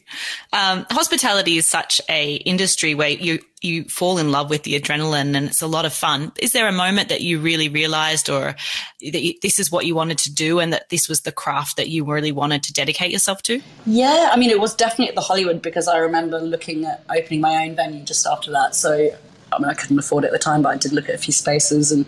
Um, 0.53 0.85
hospitality 0.89 1.57
is 1.57 1.65
such 1.65 2.01
a 2.09 2.35
industry 2.35 2.95
where 2.95 3.09
you 3.09 3.39
you 3.61 3.83
fall 3.83 4.17
in 4.17 4.31
love 4.31 4.49
with 4.49 4.63
the 4.63 4.79
adrenaline 4.79 5.35
and 5.35 5.45
it's 5.45 5.61
a 5.61 5.67
lot 5.67 5.85
of 5.85 5.93
fun. 5.93 6.31
Is 6.39 6.51
there 6.51 6.67
a 6.67 6.71
moment 6.71 7.09
that 7.09 7.21
you 7.21 7.39
really 7.39 7.69
realized 7.69 8.27
or 8.27 8.55
that 9.01 9.21
you, 9.21 9.35
this 9.41 9.59
is 9.59 9.71
what 9.71 9.85
you 9.85 9.93
wanted 9.93 10.17
to 10.19 10.33
do 10.33 10.59
and 10.59 10.73
that 10.73 10.89
this 10.89 11.07
was 11.07 11.21
the 11.21 11.31
craft 11.31 11.77
that 11.77 11.87
you 11.87 12.03
really 12.03 12.31
wanted 12.31 12.63
to 12.63 12.73
dedicate 12.73 13.11
yourself 13.11 13.43
to? 13.43 13.61
Yeah, 13.85 14.31
I 14.33 14.37
mean, 14.37 14.49
it 14.49 14.59
was 14.59 14.73
definitely 14.73 15.09
at 15.09 15.15
the 15.15 15.21
Hollywood 15.21 15.61
because 15.61 15.87
I 15.87 15.97
remember 15.97 16.39
looking 16.39 16.85
at 16.85 17.03
opening 17.15 17.41
my 17.41 17.67
own 17.67 17.75
venue 17.75 18.03
just 18.03 18.25
after 18.25 18.49
that. 18.51 18.73
So 18.73 19.11
I 19.51 19.59
mean, 19.59 19.69
I 19.69 19.73
couldn't 19.73 19.99
afford 19.99 20.23
it 20.23 20.27
at 20.27 20.33
the 20.33 20.39
time, 20.39 20.61
but 20.61 20.69
I 20.69 20.77
did 20.77 20.93
look 20.93 21.09
at 21.09 21.15
a 21.15 21.17
few 21.17 21.33
spaces. 21.33 21.91
And 21.91 22.05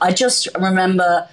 I 0.00 0.12
just 0.12 0.48
remember, 0.58 1.28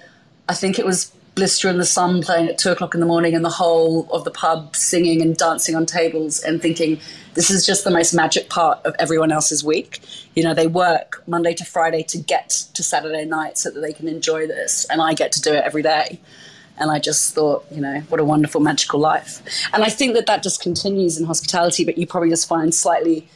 I 0.48 0.54
think 0.54 0.78
it 0.78 0.86
was 0.86 1.12
Blister 1.34 1.68
in 1.68 1.78
the 1.78 1.84
Sun 1.84 2.22
playing 2.22 2.48
at 2.48 2.58
two 2.58 2.70
o'clock 2.70 2.94
in 2.94 3.00
the 3.00 3.06
morning, 3.06 3.34
and 3.34 3.44
the 3.44 3.50
whole 3.50 4.08
of 4.12 4.24
the 4.24 4.30
pub 4.30 4.76
singing 4.76 5.20
and 5.20 5.36
dancing 5.36 5.74
on 5.74 5.84
tables, 5.84 6.40
and 6.40 6.62
thinking, 6.62 7.00
this 7.34 7.50
is 7.50 7.66
just 7.66 7.82
the 7.82 7.90
most 7.90 8.14
magic 8.14 8.48
part 8.48 8.78
of 8.84 8.94
everyone 9.00 9.32
else's 9.32 9.64
week. 9.64 10.00
You 10.36 10.44
know, 10.44 10.54
they 10.54 10.68
work 10.68 11.24
Monday 11.26 11.54
to 11.54 11.64
Friday 11.64 12.04
to 12.04 12.18
get 12.18 12.50
to 12.74 12.84
Saturday 12.84 13.24
night 13.24 13.58
so 13.58 13.70
that 13.70 13.80
they 13.80 13.92
can 13.92 14.06
enjoy 14.06 14.46
this, 14.46 14.86
and 14.90 15.02
I 15.02 15.14
get 15.14 15.32
to 15.32 15.40
do 15.40 15.52
it 15.52 15.64
every 15.64 15.82
day. 15.82 16.20
And 16.76 16.90
I 16.90 16.98
just 16.98 17.34
thought, 17.34 17.64
you 17.70 17.80
know, 17.80 18.00
what 18.08 18.20
a 18.20 18.24
wonderful, 18.24 18.60
magical 18.60 18.98
life. 18.98 19.42
And 19.72 19.84
I 19.84 19.88
think 19.88 20.14
that 20.14 20.26
that 20.26 20.42
just 20.42 20.60
continues 20.60 21.18
in 21.18 21.24
hospitality, 21.24 21.84
but 21.84 21.98
you 21.98 22.06
probably 22.06 22.30
just 22.30 22.48
find 22.48 22.74
slightly 22.74 23.28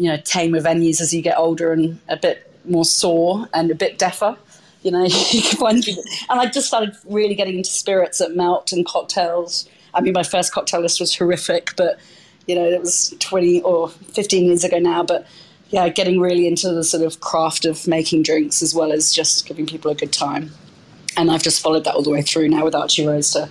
you 0.00 0.08
know 0.08 0.16
tamer 0.16 0.60
venues 0.60 1.00
as 1.00 1.12
you 1.12 1.20
get 1.20 1.36
older 1.36 1.72
and 1.72 2.00
a 2.08 2.16
bit 2.16 2.50
more 2.64 2.86
sore 2.86 3.46
and 3.52 3.70
a 3.70 3.74
bit 3.74 3.98
deafer. 3.98 4.36
You 4.82 4.92
know. 4.92 5.06
And 5.60 6.40
I 6.40 6.46
just 6.46 6.68
started 6.68 6.96
really 7.04 7.34
getting 7.34 7.58
into 7.58 7.70
spirits 7.70 8.20
at 8.20 8.34
Melt 8.34 8.72
and 8.72 8.86
cocktails. 8.86 9.68
I 9.92 10.00
mean, 10.00 10.14
my 10.14 10.22
first 10.22 10.52
cocktail 10.52 10.80
list 10.80 11.00
was 11.00 11.14
horrific, 11.14 11.76
but, 11.76 11.98
you 12.46 12.54
know, 12.54 12.64
it 12.64 12.80
was 12.80 13.14
20 13.18 13.60
or 13.62 13.90
15 13.90 14.44
years 14.46 14.64
ago 14.64 14.78
now. 14.78 15.02
But 15.02 15.26
yeah, 15.68 15.88
getting 15.90 16.18
really 16.18 16.46
into 16.46 16.72
the 16.72 16.82
sort 16.82 17.02
of 17.02 17.20
craft 17.20 17.66
of 17.66 17.86
making 17.86 18.22
drinks 18.22 18.62
as 18.62 18.74
well 18.74 18.90
as 18.90 19.12
just 19.12 19.46
giving 19.46 19.66
people 19.66 19.90
a 19.90 19.94
good 19.94 20.12
time. 20.12 20.50
And 21.16 21.30
I've 21.30 21.42
just 21.42 21.60
followed 21.60 21.84
that 21.84 21.94
all 21.94 22.02
the 22.02 22.10
way 22.10 22.22
through 22.22 22.48
now 22.48 22.64
with 22.64 22.74
Archie 22.74 23.06
Rose 23.06 23.32
to 23.32 23.50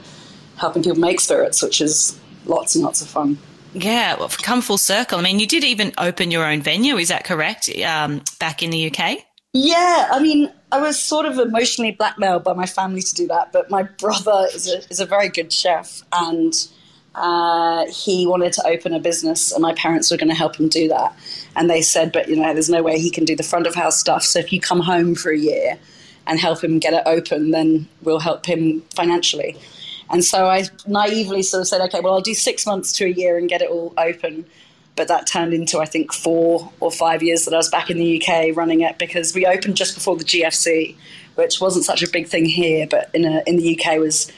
helping 0.57 0.81
people 0.81 0.97
make 0.97 1.19
spirits, 1.19 1.61
which 1.61 1.79
is 1.79 2.19
lots 2.45 2.73
and 2.73 2.83
lots 2.83 3.01
of 3.01 3.07
fun. 3.07 3.37
Yeah, 3.73 4.17
well, 4.17 4.29
come 4.29 4.61
full 4.61 4.77
circle. 4.77 5.19
I 5.19 5.21
mean, 5.21 5.39
you 5.39 5.47
did 5.47 5.63
even 5.63 5.93
open 5.97 6.31
your 6.31 6.45
own 6.45 6.61
venue, 6.61 6.97
is 6.97 7.09
that 7.09 7.23
correct? 7.23 7.69
Um, 7.85 8.23
back 8.39 8.63
in 8.63 8.71
the 8.71 8.91
UK? 8.91 9.19
Yeah, 9.53 10.09
I 10.11 10.19
mean, 10.19 10.51
I 10.71 10.79
was 10.79 10.99
sort 10.99 11.25
of 11.25 11.39
emotionally 11.39 11.91
blackmailed 11.91 12.43
by 12.43 12.53
my 12.53 12.65
family 12.65 13.01
to 13.01 13.15
do 13.15 13.27
that, 13.27 13.51
but 13.51 13.69
my 13.69 13.83
brother 13.83 14.47
is 14.53 14.67
a, 14.67 14.77
is 14.89 14.99
a 14.99 15.05
very 15.05 15.29
good 15.29 15.51
chef 15.51 16.03
and 16.11 16.53
uh, 17.15 17.85
he 17.91 18.27
wanted 18.27 18.53
to 18.53 18.67
open 18.67 18.93
a 18.93 18.99
business 18.99 19.51
and 19.51 19.61
my 19.61 19.73
parents 19.73 20.11
were 20.11 20.17
going 20.17 20.29
to 20.29 20.35
help 20.35 20.55
him 20.55 20.69
do 20.69 20.87
that. 20.87 21.15
And 21.55 21.69
they 21.69 21.81
said, 21.81 22.11
but 22.11 22.29
you 22.29 22.35
know, 22.35 22.53
there's 22.53 22.69
no 22.69 22.83
way 22.83 22.99
he 22.99 23.09
can 23.09 23.25
do 23.25 23.35
the 23.35 23.43
front 23.43 23.65
of 23.65 23.73
house 23.73 23.99
stuff. 23.99 24.23
So 24.23 24.39
if 24.39 24.53
you 24.53 24.61
come 24.61 24.81
home 24.81 25.15
for 25.15 25.31
a 25.31 25.37
year 25.37 25.79
and 26.27 26.39
help 26.39 26.63
him 26.63 26.77
get 26.77 26.93
it 26.93 27.03
open, 27.07 27.49
then 27.49 27.87
we'll 28.03 28.19
help 28.19 28.45
him 28.45 28.81
financially. 28.95 29.57
And 30.09 30.23
so 30.23 30.47
I 30.47 30.65
naively 30.87 31.43
sort 31.43 31.61
of 31.61 31.67
said, 31.67 31.81
okay, 31.81 31.99
well, 31.99 32.13
I'll 32.13 32.21
do 32.21 32.33
six 32.33 32.65
months 32.65 32.91
to 32.93 33.05
a 33.05 33.09
year 33.09 33.37
and 33.37 33.47
get 33.47 33.61
it 33.61 33.69
all 33.69 33.93
open. 33.97 34.45
But 34.95 35.07
that 35.07 35.27
turned 35.27 35.53
into, 35.53 35.79
I 35.79 35.85
think, 35.85 36.11
four 36.11 36.71
or 36.79 36.91
five 36.91 37.21
years 37.21 37.45
that 37.45 37.53
I 37.53 37.57
was 37.57 37.69
back 37.69 37.89
in 37.89 37.97
the 37.97 38.21
UK 38.21 38.55
running 38.55 38.81
it 38.81 38.97
because 38.97 39.33
we 39.33 39.45
opened 39.45 39.77
just 39.77 39.95
before 39.95 40.17
the 40.17 40.25
GFC, 40.25 40.95
which 41.35 41.61
wasn't 41.61 41.85
such 41.85 42.03
a 42.03 42.09
big 42.09 42.27
thing 42.27 42.45
here, 42.45 42.87
but 42.89 43.09
in, 43.13 43.23
a, 43.23 43.43
in 43.45 43.57
the 43.57 43.79
UK 43.79 43.99
was 43.99 44.31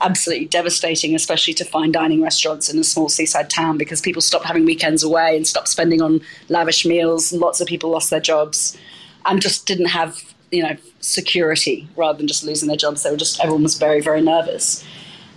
absolutely 0.00 0.46
devastating, 0.46 1.14
especially 1.14 1.54
to 1.54 1.64
fine 1.64 1.92
dining 1.92 2.22
restaurants 2.22 2.72
in 2.72 2.78
a 2.78 2.84
small 2.84 3.08
seaside 3.08 3.50
town 3.50 3.76
because 3.76 4.00
people 4.00 4.22
stopped 4.22 4.44
having 4.44 4.64
weekends 4.64 5.02
away 5.02 5.36
and 5.36 5.46
stopped 5.46 5.68
spending 5.68 6.00
on 6.00 6.20
lavish 6.48 6.86
meals. 6.86 7.32
Lots 7.32 7.60
of 7.60 7.66
people 7.66 7.90
lost 7.90 8.10
their 8.10 8.20
jobs 8.20 8.76
and 9.26 9.42
just 9.42 9.66
didn't 9.66 9.86
have, 9.86 10.22
you 10.50 10.62
know, 10.62 10.76
security 11.00 11.88
rather 11.96 12.18
than 12.18 12.28
just 12.28 12.44
losing 12.44 12.68
their 12.68 12.76
jobs. 12.76 13.02
They 13.02 13.10
were 13.10 13.16
just, 13.16 13.40
everyone 13.40 13.62
was 13.62 13.76
very, 13.76 14.00
very 14.00 14.22
nervous. 14.22 14.84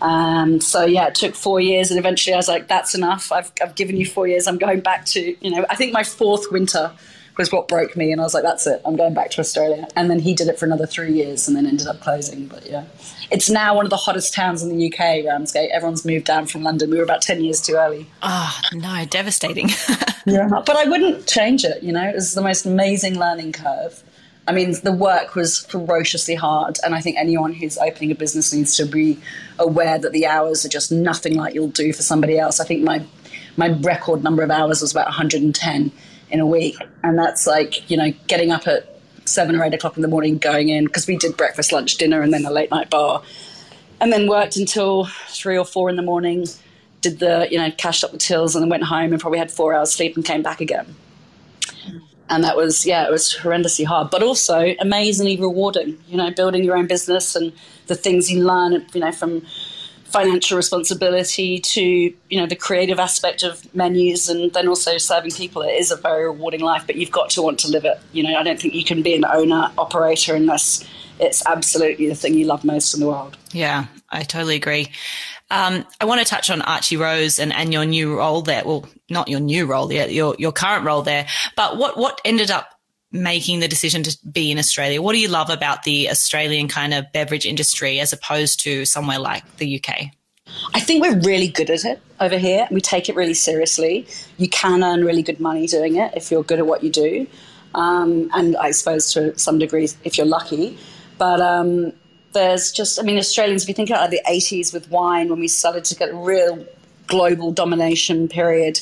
Um, 0.01 0.59
so 0.59 0.83
yeah, 0.83 1.07
it 1.07 1.15
took 1.15 1.35
four 1.35 1.59
years, 1.59 1.91
and 1.91 1.99
eventually 1.99 2.33
I 2.33 2.37
was 2.37 2.47
like, 2.47 2.67
"That's 2.67 2.95
enough. 2.95 3.31
I've, 3.31 3.51
I've 3.61 3.75
given 3.75 3.97
you 3.97 4.05
four 4.05 4.27
years. 4.27 4.47
I'm 4.47 4.57
going 4.57 4.81
back 4.81 5.05
to 5.07 5.35
you 5.39 5.51
know. 5.51 5.65
I 5.69 5.75
think 5.75 5.93
my 5.93 6.03
fourth 6.03 6.51
winter 6.51 6.91
was 7.37 7.51
what 7.51 7.67
broke 7.67 7.95
me, 7.95 8.11
and 8.11 8.19
I 8.19 8.23
was 8.23 8.33
like, 8.33 8.43
"That's 8.43 8.65
it. 8.65 8.81
I'm 8.83 8.95
going 8.95 9.13
back 9.13 9.29
to 9.31 9.39
Australia." 9.39 9.87
And 9.95 10.09
then 10.09 10.19
he 10.19 10.33
did 10.33 10.47
it 10.47 10.57
for 10.57 10.65
another 10.65 10.87
three 10.87 11.13
years, 11.13 11.47
and 11.47 11.55
then 11.55 11.67
ended 11.67 11.85
up 11.85 11.99
closing. 12.01 12.47
But 12.47 12.65
yeah, 12.65 12.85
it's 13.29 13.49
now 13.49 13.75
one 13.75 13.85
of 13.85 13.91
the 13.91 13.97
hottest 13.97 14.33
towns 14.33 14.63
in 14.63 14.75
the 14.75 14.91
UK. 14.91 15.23
Ramsgate. 15.25 15.69
Everyone's 15.71 16.03
moved 16.03 16.25
down 16.25 16.47
from 16.47 16.63
London. 16.63 16.89
We 16.89 16.97
were 16.97 17.03
about 17.03 17.21
ten 17.21 17.43
years 17.43 17.61
too 17.61 17.73
early. 17.73 18.07
Oh 18.23 18.59
no, 18.73 19.05
devastating. 19.05 19.69
yeah, 20.25 20.49
but 20.49 20.75
I 20.75 20.85
wouldn't 20.85 21.27
change 21.27 21.63
it. 21.63 21.83
You 21.83 21.91
know, 21.91 22.09
it 22.09 22.15
was 22.15 22.33
the 22.33 22.41
most 22.41 22.65
amazing 22.65 23.19
learning 23.19 23.51
curve. 23.51 24.03
I 24.51 24.53
mean, 24.53 24.75
the 24.83 24.91
work 24.91 25.33
was 25.33 25.59
ferociously 25.59 26.35
hard, 26.35 26.77
and 26.83 26.93
I 26.93 26.99
think 26.99 27.15
anyone 27.17 27.53
who's 27.53 27.77
opening 27.77 28.11
a 28.11 28.15
business 28.15 28.51
needs 28.51 28.75
to 28.75 28.85
be 28.85 29.17
aware 29.57 29.97
that 29.97 30.11
the 30.11 30.25
hours 30.25 30.65
are 30.65 30.67
just 30.67 30.91
nothing 30.91 31.37
like 31.37 31.55
you'll 31.55 31.69
do 31.69 31.93
for 31.93 32.01
somebody 32.01 32.37
else. 32.37 32.59
I 32.59 32.65
think 32.65 32.83
my 32.83 33.01
my 33.55 33.69
record 33.69 34.25
number 34.25 34.43
of 34.43 34.51
hours 34.51 34.81
was 34.81 34.91
about 34.91 35.05
110 35.05 35.91
in 36.31 36.39
a 36.41 36.45
week, 36.45 36.75
and 37.01 37.17
that's 37.17 37.47
like 37.47 37.89
you 37.89 37.95
know 37.95 38.11
getting 38.27 38.51
up 38.51 38.67
at 38.67 38.99
seven 39.23 39.55
or 39.55 39.63
eight 39.63 39.73
o'clock 39.73 39.95
in 39.95 40.01
the 40.01 40.09
morning, 40.09 40.37
going 40.37 40.67
in 40.67 40.83
because 40.83 41.07
we 41.07 41.15
did 41.15 41.37
breakfast, 41.37 41.71
lunch, 41.71 41.95
dinner, 41.95 42.21
and 42.21 42.33
then 42.33 42.43
a 42.43 42.51
late 42.51 42.71
night 42.71 42.89
bar, 42.89 43.23
and 44.01 44.11
then 44.11 44.27
worked 44.27 44.57
until 44.57 45.05
three 45.29 45.57
or 45.57 45.63
four 45.63 45.89
in 45.89 45.95
the 45.95 46.03
morning. 46.03 46.45
Did 46.99 47.19
the 47.19 47.47
you 47.49 47.57
know 47.57 47.71
cashed 47.71 48.03
up 48.03 48.11
the 48.11 48.17
tills 48.17 48.53
and 48.53 48.63
then 48.63 48.69
went 48.69 48.83
home 48.83 49.13
and 49.13 49.21
probably 49.21 49.39
had 49.39 49.49
four 49.49 49.73
hours 49.73 49.93
sleep 49.93 50.17
and 50.17 50.25
came 50.25 50.41
back 50.41 50.59
again 50.59 50.93
and 52.31 52.43
that 52.43 52.55
was 52.55 52.85
yeah 52.85 53.05
it 53.05 53.11
was 53.11 53.35
horrendously 53.35 53.85
hard 53.85 54.09
but 54.09 54.23
also 54.23 54.73
amazingly 54.79 55.37
rewarding 55.37 55.97
you 56.07 56.17
know 56.17 56.31
building 56.31 56.63
your 56.63 56.75
own 56.75 56.87
business 56.87 57.35
and 57.35 57.53
the 57.87 57.95
things 57.95 58.31
you 58.31 58.43
learn 58.43 58.83
you 58.93 59.01
know 59.01 59.11
from 59.11 59.41
financial 60.05 60.57
responsibility 60.57 61.59
to 61.59 61.81
you 61.81 62.39
know 62.39 62.45
the 62.45 62.55
creative 62.55 62.99
aspect 62.99 63.43
of 63.43 63.73
menus 63.73 64.27
and 64.27 64.51
then 64.53 64.67
also 64.67 64.97
serving 64.97 65.31
people. 65.31 65.61
It 65.61 65.71
is 65.79 65.89
a 65.89 65.95
very 65.95 66.25
rewarding 66.25 66.59
life 66.59 66.83
but 66.85 66.95
you've 66.97 67.11
got 67.11 67.29
to 67.31 67.41
want 67.41 67.59
to 67.59 67.69
live 67.69 67.85
it. 67.85 67.99
You 68.11 68.23
know 68.23 68.35
i 68.35 68.43
don't 68.43 68.59
think 68.59 68.73
you 68.73 68.83
can 68.83 69.01
be 69.01 69.13
an 69.15 69.25
owner 69.25 69.71
operator 69.77 70.35
unless 70.35 70.85
it's 71.19 71.45
absolutely 71.45 72.07
the 72.09 72.15
thing 72.15 72.33
you 72.33 72.45
love 72.45 72.63
most 72.65 72.93
in 72.93 72.99
the 72.99 73.07
world. 73.07 73.37
Yeah 73.51 73.85
i 74.09 74.23
totally 74.23 74.55
agree 74.55 74.89
um, 75.51 75.85
I 75.99 76.05
want 76.05 76.21
to 76.21 76.25
touch 76.25 76.49
on 76.49 76.61
Archie 76.61 76.97
Rose 76.97 77.37
and, 77.37 77.53
and 77.53 77.73
your 77.73 77.85
new 77.85 78.17
role 78.17 78.41
there. 78.41 78.63
Well, 78.65 78.87
not 79.09 79.27
your 79.27 79.41
new 79.41 79.65
role 79.65 79.91
yet, 79.91 80.11
your 80.11 80.35
your 80.39 80.51
current 80.53 80.85
role 80.85 81.01
there. 81.01 81.27
But 81.55 81.77
what 81.77 81.97
what 81.97 82.21
ended 82.25 82.49
up 82.49 82.69
making 83.11 83.59
the 83.59 83.67
decision 83.67 84.03
to 84.03 84.17
be 84.31 84.51
in 84.51 84.57
Australia? 84.57 85.01
What 85.01 85.11
do 85.11 85.19
you 85.19 85.27
love 85.27 85.49
about 85.49 85.83
the 85.83 86.09
Australian 86.09 86.69
kind 86.69 86.93
of 86.93 87.11
beverage 87.11 87.45
industry 87.45 87.99
as 87.99 88.13
opposed 88.13 88.61
to 88.61 88.85
somewhere 88.85 89.19
like 89.19 89.57
the 89.57 89.77
UK? 89.77 90.07
I 90.73 90.79
think 90.79 91.01
we're 91.01 91.19
really 91.19 91.49
good 91.49 91.69
at 91.69 91.83
it 91.83 92.01
over 92.19 92.37
here. 92.37 92.67
We 92.71 92.79
take 92.79 93.09
it 93.09 93.15
really 93.15 93.33
seriously. 93.33 94.07
You 94.37 94.47
can 94.47 94.83
earn 94.83 95.03
really 95.03 95.21
good 95.21 95.41
money 95.41 95.67
doing 95.67 95.97
it 95.97 96.13
if 96.15 96.31
you're 96.31 96.43
good 96.43 96.59
at 96.59 96.65
what 96.65 96.83
you 96.83 96.89
do. 96.89 97.27
Um, 97.75 98.29
and 98.33 98.55
I 98.57 98.71
suppose 98.71 99.11
to 99.13 99.37
some 99.37 99.59
degree 99.59 99.89
if 100.03 100.17
you're 100.17 100.27
lucky. 100.27 100.77
But 101.17 101.41
um, 101.41 101.93
there's 102.33 102.71
just, 102.71 102.99
I 102.99 103.03
mean, 103.03 103.17
Australians, 103.17 103.63
if 103.63 103.69
you 103.69 103.75
think 103.75 103.89
about 103.89 104.09
the 104.09 104.21
80s 104.27 104.73
with 104.73 104.89
wine, 104.89 105.29
when 105.29 105.39
we 105.39 105.47
started 105.47 105.85
to 105.85 105.95
get 105.95 106.09
a 106.09 106.15
real 106.15 106.65
global 107.07 107.51
domination 107.51 108.27
period, 108.27 108.79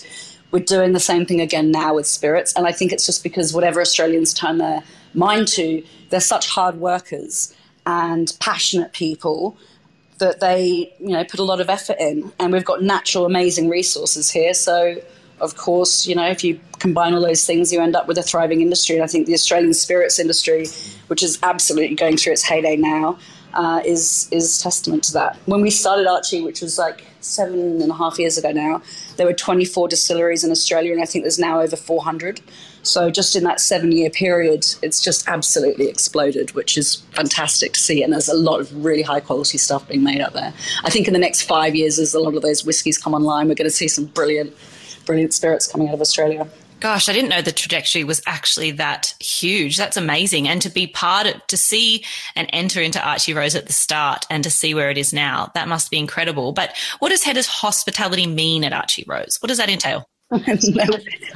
we're 0.52 0.60
doing 0.64 0.94
the 0.94 1.00
same 1.00 1.26
thing 1.26 1.42
again 1.42 1.72
now 1.72 1.96
with 1.96 2.08
spirits. 2.08 2.54
And 2.54 2.66
I 2.66 2.72
think 2.72 2.92
it's 2.92 3.06
just 3.06 3.24
because 3.24 3.54
whatever 3.54 3.82
Australians 3.82 4.34
turn 4.34 4.58
their 4.58 4.84
mind 5.14 5.48
to, 5.50 5.84
they're 6.10 6.20
such 6.20 6.48
hard 6.48 6.76
workers 6.80 7.54
and 7.86 8.32
passionate 8.40 8.94
people 8.94 9.58
that 10.20 10.40
they, 10.40 10.94
you 11.00 11.10
know, 11.10 11.24
put 11.24 11.40
a 11.40 11.44
lot 11.44 11.62
of 11.62 11.70
effort 11.70 11.98
in. 12.00 12.32
And 12.40 12.52
we've 12.52 12.66
got 12.66 12.84
natural, 12.84 13.26
amazing 13.26 13.70
resources 13.70 14.30
here. 14.30 14.54
So, 14.54 15.02
of 15.40 15.56
course, 15.56 16.06
you 16.06 16.16
know, 16.16 16.28
if 16.28 16.44
you 16.44 16.60
combine 16.80 17.14
all 17.14 17.22
those 17.22 17.46
things, 17.46 17.72
you 17.72 17.80
end 17.80 17.96
up 17.96 18.08
with 18.08 18.18
a 18.18 18.24
thriving 18.24 18.62
industry. 18.62 18.96
And 18.96 19.04
I 19.04 19.08
think 19.08 19.28
the 19.28 19.34
Australian 19.34 19.74
spirits 19.74 20.20
industry, 20.20 20.68
which 21.08 21.24
is 21.24 21.40
absolutely 21.42 21.96
going 21.96 22.18
through 22.18 22.34
its 22.34 22.44
heyday 22.44 22.76
now, 22.76 23.18
uh, 23.54 23.82
is 23.86 24.28
is 24.32 24.60
testament 24.60 25.04
to 25.06 25.14
that. 25.14 25.38
When 25.46 25.62
we 25.62 25.70
started 25.70 26.08
Archie, 26.08 26.42
which 26.42 26.62
was 26.62 26.78
like 26.78 27.04
seven 27.22 27.82
and 27.82 27.92
a 27.92 27.96
half 27.96 28.18
years 28.18 28.38
ago 28.38 28.52
now, 28.52 28.82
there 29.18 29.26
were 29.26 29.34
24 29.34 29.88
distilleries 29.88 30.44
in 30.44 30.52
Australia, 30.52 30.94
and 30.94 31.02
I 31.02 31.06
think 31.06 31.24
there's 31.24 31.40
now 31.40 31.60
over 31.60 31.76
400. 31.76 32.42
So 32.84 33.10
just 33.10 33.36
in 33.36 33.44
that 33.44 33.60
seven 33.60 33.92
year 33.92 34.10
period, 34.10 34.66
it's 34.82 35.04
just 35.04 35.28
absolutely 35.28 35.88
exploded, 35.90 36.52
which 36.52 36.78
is 36.78 36.96
fantastic 37.12 37.74
to 37.74 37.80
see. 37.80 38.02
And 38.04 38.14
there's 38.14 38.30
a 38.30 38.34
lot 38.34 38.62
of 38.62 38.86
really 38.86 39.02
high 39.02 39.20
quality 39.20 39.58
stuff 39.58 39.88
being 39.88 40.04
made 40.04 40.22
out 40.22 40.34
there. 40.34 40.54
I 40.84 40.90
think 40.90 41.08
in 41.08 41.14
the 41.14 41.20
next 41.20 41.44
five 41.44 41.76
years, 41.76 42.00
as 42.00 42.14
a 42.14 42.20
lot 42.20 42.36
of 42.36 42.42
those 42.42 42.66
whiskies 42.66 42.98
come 42.98 43.14
online, 43.14 43.48
we're 43.48 43.56
going 43.56 43.70
to 43.70 43.76
see 43.76 43.88
some 43.88 44.06
brilliant, 44.06 44.56
brilliant 45.06 45.34
spirits 45.34 45.68
coming 45.68 45.90
out 45.90 45.96
of 45.96 46.02
Australia. 46.02 46.48
Gosh, 46.80 47.10
I 47.10 47.14
didn't 47.14 47.30
know 47.30 47.42
the 47.42 47.52
trajectory 47.52 48.04
was 48.04 48.22
actually 48.26 48.72
that 48.72 49.14
huge. 49.20 49.76
That's 49.76 49.98
amazing. 49.98 50.48
And 50.48 50.62
to 50.62 50.70
be 50.70 50.88
part 50.88 51.28
of, 51.28 51.46
to 51.48 51.58
see 51.58 52.06
and 52.36 52.50
enter 52.54 52.82
into 52.82 53.06
Archie 53.06 53.34
Rose 53.34 53.56
at 53.56 53.68
the 53.68 53.74
start 53.74 54.26
and 54.30 54.44
to 54.44 54.50
see 54.50 54.74
where 54.74 54.90
it 54.90 54.98
is 54.98 55.12
now, 55.12 55.52
that 55.56 55.68
must 55.68 55.92
be 55.92 55.98
incredible. 55.98 56.54
But 56.54 56.76
what 57.00 57.10
does 57.10 57.24
head 57.24 57.38
of 57.38 57.46
hospitality 57.48 58.28
mean 58.28 58.64
at 58.64 58.72
Archie 58.72 59.04
Rose? 59.08 59.38
What 59.42 59.50
does 59.50 59.58
that 59.58 59.70
entail? 59.70 60.08
no, 60.32 60.86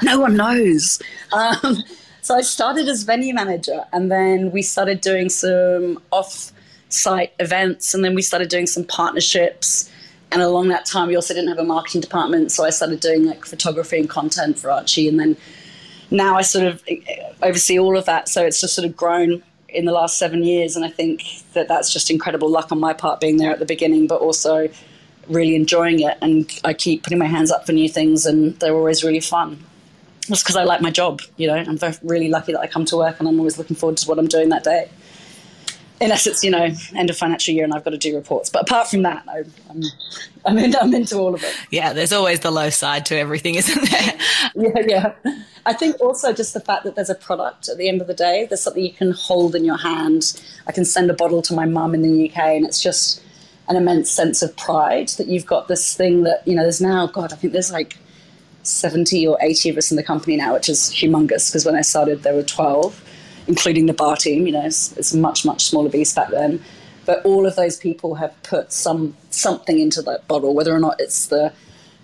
no, 0.04 0.20
one 0.20 0.38
knows. 0.38 1.02
Um, 1.34 1.84
so 2.22 2.36
I 2.36 2.42
started 2.42 2.88
as 2.88 3.04
venue 3.04 3.34
manager 3.34 3.84
and 3.92 4.10
then 4.10 4.52
we 4.52 4.62
started 4.62 5.02
doing 5.02 5.30
some 5.30 6.00
off 6.12 6.54
site 6.88 7.34
events 7.40 7.94
and 7.94 8.06
then 8.06 8.16
we 8.16 8.22
started 8.22 8.50
doing 8.50 8.68
some 8.68 8.86
partnerships 8.86 9.90
and 10.34 10.42
along 10.42 10.70
that 10.70 10.86
time, 10.88 11.10
we 11.10 11.16
also 11.16 11.34
didn't 11.36 11.50
have 11.50 11.60
a 11.60 11.63
marketing 11.63 12.02
department, 12.02 12.52
so 12.52 12.66
I 12.66 12.72
started 12.72 13.00
doing 13.00 13.24
like 13.25 13.46
photography 13.46 14.00
and 14.00 14.10
content 14.10 14.58
for 14.58 14.72
Archie. 14.72 15.08
And 15.08 15.20
then 15.20 15.38
now 16.10 16.36
I 16.36 16.42
sort 16.42 16.66
of 16.66 16.84
eh, 16.88 16.98
oversee 17.44 17.78
all 17.78 17.96
of 17.96 18.06
that. 18.06 18.28
So 18.28 18.44
it's 18.44 18.60
just 18.60 18.74
sort 18.74 18.88
of 18.88 18.98
grown 18.98 19.44
in 19.70 19.86
the 19.86 19.92
last 19.92 20.18
seven 20.18 20.44
years. 20.44 20.75
And 20.75 20.84
I 20.84 20.90
think 20.90 21.24
that 21.54 21.68
that's 21.68 21.94
just 21.94 22.10
incredible 22.10 22.50
luck 22.50 22.72
on 22.72 22.80
my 22.80 22.94
part 22.94 23.20
being 23.20 23.38
there 23.38 23.52
at 23.52 23.60
the 23.60 23.66
beginning, 23.66 24.08
but 24.08 24.22
also 24.22 24.70
really 25.28 25.56
enjoying 25.56 26.00
it. 26.00 26.18
And 26.20 26.52
I 26.63 26.74
keep 26.74 27.04
putting 27.04 27.20
my 27.20 27.28
hands 27.28 27.52
up 27.52 27.68
for 27.68 27.72
new 27.72 27.88
things, 27.88 28.25
and 28.25 28.60
they're 28.60 28.75
always 28.75 29.04
really 29.04 29.22
fun. 29.22 29.63
Just 30.22 30.44
because 30.44 30.56
I 30.56 30.63
like 30.63 30.82
my 30.82 30.90
job, 30.90 31.22
you 31.38 31.46
know. 31.46 31.56
I'm 31.58 31.78
very, 31.78 31.94
really 32.02 32.30
lucky 32.30 32.54
that 32.54 32.60
I 32.60 32.66
come 32.66 32.86
to 32.86 32.98
work, 32.98 33.20
and 33.20 33.28
I'm 33.28 33.38
always 33.38 33.60
looking 33.60 33.75
forward 33.75 33.98
to 33.98 34.08
what 34.08 34.18
I'm 34.18 34.28
doing 34.28 34.50
that 34.50 34.63
day 34.63 34.90
unless 36.02 36.28
it's 36.28 36.44
you 36.44 36.52
know 36.52 36.70
end 36.96 37.10
of 37.10 37.18
financial 37.18 37.54
year 37.54 37.64
and 37.64 37.74
I've 37.74 37.84
got 37.84 37.92
to 37.92 37.98
do 37.98 38.16
reports. 38.16 38.50
But 38.50 38.64
apart 38.64 38.88
from 38.88 39.04
that, 39.04 39.24
I, 39.28 39.40
am 39.70 39.82
I'm, 40.46 40.58
in, 40.58 40.76
I'm 40.76 40.94
into 40.94 41.18
all 41.18 41.34
of 41.34 41.44
it. 41.44 41.56
Yeah, 41.72 41.94
there's 41.94 42.14
always 42.14 42.42
the 42.42 42.52
low 42.52 42.70
side 42.70 43.06
to 43.08 43.18
everything, 43.18 43.56
isn't 43.56 43.90
there? 43.90 44.20
yeah, 44.56 45.14
yeah. 45.26 45.36
I 45.66 45.74
think 45.74 46.00
also 46.02 46.34
just 46.34 46.54
the 46.54 46.60
fact 46.60 46.84
that 46.84 46.96
there's 46.96 47.10
a 47.10 47.16
product 47.16 47.70
at 47.70 47.78
the 47.78 47.88
end 47.88 48.02
of 48.02 48.08
the 48.08 48.14
day, 48.14 48.46
there's 48.48 48.62
something 48.62 48.84
you 48.84 48.92
can 48.92 49.12
hold 49.12 49.56
in 49.56 49.64
your 49.64 49.78
hand. 49.78 50.42
I 50.68 50.72
can 50.72 50.86
send 50.86 51.10
a 51.10 51.14
bottle 51.14 51.42
to 51.44 51.54
my 51.54 51.66
mum 51.66 51.94
in 51.94 52.02
the 52.02 52.30
UK, 52.30 52.38
and 52.38 52.66
it's 52.66 52.82
just 52.82 53.22
an 53.70 53.78
immense 53.78 54.12
sense 54.12 54.42
of 54.42 54.56
pride 54.58 55.10
that 55.10 55.28
you've 55.28 55.46
got 55.46 55.68
this 55.68 55.96
thing 55.96 56.24
that, 56.24 56.46
you 56.46 56.54
know, 56.54 56.64
there's 56.64 56.82
now, 56.82 57.08
God, 57.08 57.32
I 57.32 57.38
think 57.38 57.54
there's 57.54 57.72
like 57.72 57.98
70 58.64 59.26
or 59.28 59.38
80 59.42 59.70
of 59.70 59.78
us 59.78 59.92
in 59.92 59.98
the 59.98 60.04
company 60.04 60.36
now, 60.36 60.54
which 60.54 60.68
is 60.68 60.92
humongous 60.92 61.50
because 61.50 61.66
when 61.66 61.76
I 61.76 61.82
started, 61.82 62.24
there 62.24 62.34
were 62.34 62.44
12, 62.44 63.03
including 63.48 63.86
the 63.86 63.94
bar 63.94 64.16
team. 64.16 64.48
You 64.48 64.54
know, 64.54 64.66
it's, 64.66 64.96
it's 64.98 65.14
a 65.14 65.18
much, 65.18 65.46
much 65.46 65.66
smaller 65.66 65.90
beast 65.90 66.16
back 66.16 66.30
then. 66.30 66.62
But 67.06 67.26
all 67.26 67.46
of 67.46 67.56
those 67.56 67.78
people 67.78 68.16
have 68.16 68.42
put 68.44 68.72
some 68.72 69.16
something 69.30 69.80
into 69.80 70.02
that 70.04 70.28
bottle, 70.28 70.54
whether 70.54 70.74
or 70.74 70.80
not 70.80 71.02
it's 71.02 71.28
the 71.28 71.52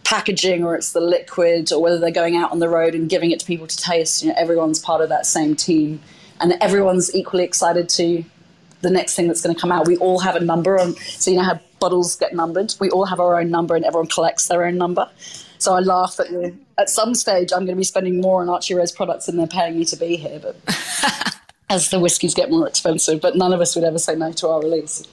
packaging 0.03 0.63
or 0.63 0.75
it's 0.75 0.91
the 0.91 0.99
liquid 0.99 1.71
or 1.71 1.81
whether 1.81 1.99
they're 1.99 2.11
going 2.11 2.35
out 2.35 2.51
on 2.51 2.59
the 2.59 2.67
road 2.67 2.95
and 2.95 3.09
giving 3.09 3.31
it 3.31 3.39
to 3.39 3.45
people 3.45 3.67
to 3.67 3.77
taste. 3.77 4.23
You 4.23 4.29
know, 4.29 4.35
everyone's 4.37 4.79
part 4.79 5.01
of 5.01 5.09
that 5.09 5.25
same 5.25 5.55
team, 5.55 6.01
and 6.41 6.53
everyone's 6.59 7.15
equally 7.15 7.43
excited 7.43 7.87
to 7.89 8.25
the 8.81 8.89
next 8.89 9.15
thing 9.15 9.27
that's 9.27 9.41
going 9.41 9.55
to 9.55 9.59
come 9.59 9.71
out. 9.71 9.87
We 9.87 9.97
all 9.97 10.19
have 10.19 10.35
a 10.35 10.39
number 10.39 10.79
on, 10.79 10.95
so 10.95 11.31
you 11.31 11.37
know 11.37 11.43
how 11.43 11.59
bottles 11.79 12.15
get 12.15 12.33
numbered. 12.33 12.73
We 12.79 12.89
all 12.89 13.05
have 13.05 13.19
our 13.19 13.39
own 13.39 13.51
number, 13.51 13.75
and 13.75 13.85
everyone 13.85 14.07
collects 14.07 14.47
their 14.47 14.65
own 14.65 14.77
number. 14.77 15.09
So 15.59 15.75
I 15.75 15.79
laugh 15.79 16.19
at 16.19 16.31
you. 16.31 16.57
At 16.77 16.89
some 16.89 17.13
stage, 17.13 17.51
I'm 17.51 17.59
going 17.59 17.75
to 17.75 17.75
be 17.75 17.83
spending 17.83 18.21
more 18.21 18.41
on 18.41 18.49
Archie 18.49 18.73
Rose 18.73 18.91
products 18.91 19.25
than 19.25 19.37
they're 19.37 19.45
paying 19.45 19.77
me 19.77 19.85
to 19.85 19.97
be 19.97 20.15
here. 20.15 20.39
But 20.39 20.55
as 21.69 21.89
the 21.89 21.99
whiskies 21.99 22.33
get 22.33 22.49
more 22.49 22.67
expensive, 22.67 23.21
but 23.21 23.35
none 23.35 23.53
of 23.53 23.59
us 23.59 23.75
would 23.75 23.83
ever 23.83 23.99
say 23.99 24.15
no 24.15 24.31
to 24.31 24.47
our 24.47 24.61
release. 24.61 25.05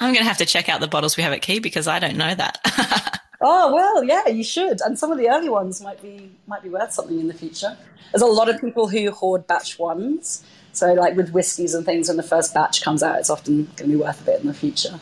I'm 0.00 0.12
going 0.12 0.24
to 0.24 0.28
have 0.28 0.38
to 0.38 0.46
check 0.46 0.68
out 0.68 0.80
the 0.80 0.88
bottles 0.88 1.16
we 1.16 1.22
have 1.22 1.32
at 1.32 1.42
Key 1.42 1.60
because 1.60 1.86
I 1.86 2.00
don't 2.00 2.16
know 2.16 2.34
that. 2.34 3.20
oh 3.40 3.72
well, 3.72 4.02
yeah, 4.02 4.26
you 4.26 4.42
should. 4.42 4.80
And 4.80 4.98
some 4.98 5.12
of 5.12 5.18
the 5.18 5.28
early 5.28 5.48
ones 5.48 5.80
might 5.80 6.02
be 6.02 6.32
might 6.48 6.64
be 6.64 6.68
worth 6.68 6.92
something 6.92 7.18
in 7.18 7.28
the 7.28 7.34
future. 7.34 7.76
There's 8.12 8.22
a 8.22 8.26
lot 8.26 8.48
of 8.48 8.60
people 8.60 8.88
who 8.88 9.12
hoard 9.12 9.46
batch 9.46 9.78
ones. 9.78 10.44
So 10.72 10.92
like 10.92 11.14
with 11.14 11.30
whiskies 11.30 11.74
and 11.74 11.84
things, 11.84 12.08
when 12.08 12.16
the 12.16 12.24
first 12.24 12.52
batch 12.52 12.82
comes 12.82 13.04
out, 13.04 13.20
it's 13.20 13.30
often 13.30 13.66
going 13.76 13.90
to 13.90 13.96
be 13.96 13.96
worth 13.96 14.20
a 14.22 14.24
bit 14.24 14.40
in 14.40 14.48
the 14.48 14.54
future. 14.54 14.98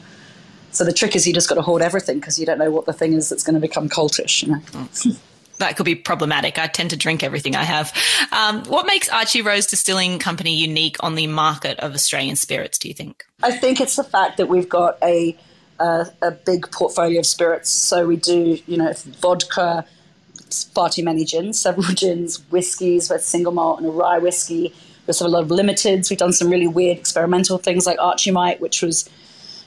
So 0.73 0.85
the 0.85 0.93
trick 0.93 1.15
is 1.15 1.27
you 1.27 1.35
just 1.35 1.49
got 1.49 1.57
to 1.57 1.63
hoard 1.63 1.83
everything 1.83 2.19
because 2.19 2.39
you 2.39 2.47
don't 2.47 2.59
know 2.59 2.71
what 2.71 2.87
the 2.87 2.93
thing 2.93 3.13
is 3.13 3.29
that's 3.29 3.45
going 3.45 3.55
to 3.55 3.61
become 3.61 3.89
cultish. 3.89 4.43
You 4.43 4.53
know. 4.53 5.17
that 5.59 5.77
could 5.77 5.85
be 5.85 5.95
problematic. 5.95 6.59
I 6.59 6.67
tend 6.67 6.91
to 6.91 6.97
drink 6.97 7.23
everything 7.23 7.55
I 7.55 7.65
have. 7.65 7.93
Um, 8.33 8.65
what 8.65 8.87
makes 8.87 9.09
Archie 9.09 9.43
Rose 9.43 9.67
Distilling 9.67 10.19
Company 10.19 10.57
unique 10.57 10.97
on 11.01 11.15
the 11.15 11.27
market 11.27 11.79
of 11.81 11.95
Australian 11.95 12.37
spirits? 12.37 12.79
Do 12.79 12.89
you 12.89 12.95
think? 12.95 13.25
I 13.43 13.53
think 13.53 13.81
it's 13.81 13.97
the 13.97 14.05
fact 14.05 14.39
that 14.39 14.49
we've 14.49 14.69
got 14.69 14.99
a 15.03 15.37
a, 15.79 16.07
a 16.23 16.31
big 16.31 16.71
portfolio 16.71 17.21
of 17.21 17.27
spirits. 17.27 17.71
So 17.71 18.07
we 18.07 18.17
do, 18.17 18.59
you 18.67 18.77
know, 18.77 18.93
vodka, 19.21 19.85
far 20.75 20.89
too 20.89 21.05
many 21.05 21.25
gins, 21.25 21.61
several 21.61 21.87
gins, 21.95 22.39
whiskies 22.51 23.11
with 23.11 23.23
single 23.23 23.53
malt 23.53 23.81
and 23.81 23.89
a 23.89 23.91
rye 23.91 24.19
whiskey. 24.19 24.73
We 25.07 25.09
also 25.09 25.25
have 25.25 25.33
a 25.33 25.37
lot 25.37 25.43
of 25.43 25.49
limiteds. 25.49 26.09
We've 26.09 26.19
done 26.19 26.33
some 26.33 26.51
really 26.51 26.69
weird 26.69 26.99
experimental 26.99 27.59
things 27.59 27.87
like 27.87 27.99
Archimite, 27.99 28.61
which 28.61 28.83
was 28.83 29.09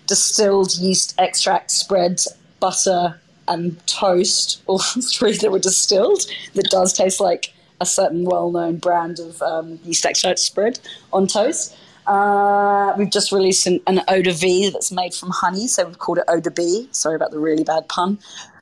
distilled 0.07 0.75
yeast 0.75 1.15
extract 1.17 1.71
spread, 1.71 2.21
butter, 2.59 3.19
and 3.47 3.85
toast, 3.87 4.61
all 4.67 4.79
three 4.79 5.37
that 5.37 5.51
were 5.51 5.59
distilled, 5.59 6.21
that 6.53 6.69
does 6.69 6.93
taste 6.93 7.19
like 7.19 7.53
a 7.81 7.85
certain 7.85 8.23
well 8.23 8.51
known 8.51 8.77
brand 8.77 9.19
of 9.19 9.41
um, 9.41 9.79
yeast 9.83 10.05
extract 10.05 10.39
spread 10.39 10.79
on 11.11 11.27
toast. 11.27 11.75
Uh, 12.07 12.93
we've 12.97 13.09
just 13.09 13.31
released 13.31 13.65
an, 13.65 13.79
an 13.87 14.01
eau 14.07 14.21
de 14.21 14.31
vie 14.31 14.69
that's 14.69 14.91
made 14.91 15.13
from 15.13 15.31
honey, 15.31 15.67
so 15.67 15.85
we've 15.85 15.99
called 15.99 16.19
it 16.19 16.23
eau 16.27 16.39
de 16.39 16.51
bee. 16.51 16.87
Sorry 16.91 17.15
about 17.15 17.31
the 17.31 17.39
really 17.39 17.63
bad 17.63 17.87
pun. 17.89 18.19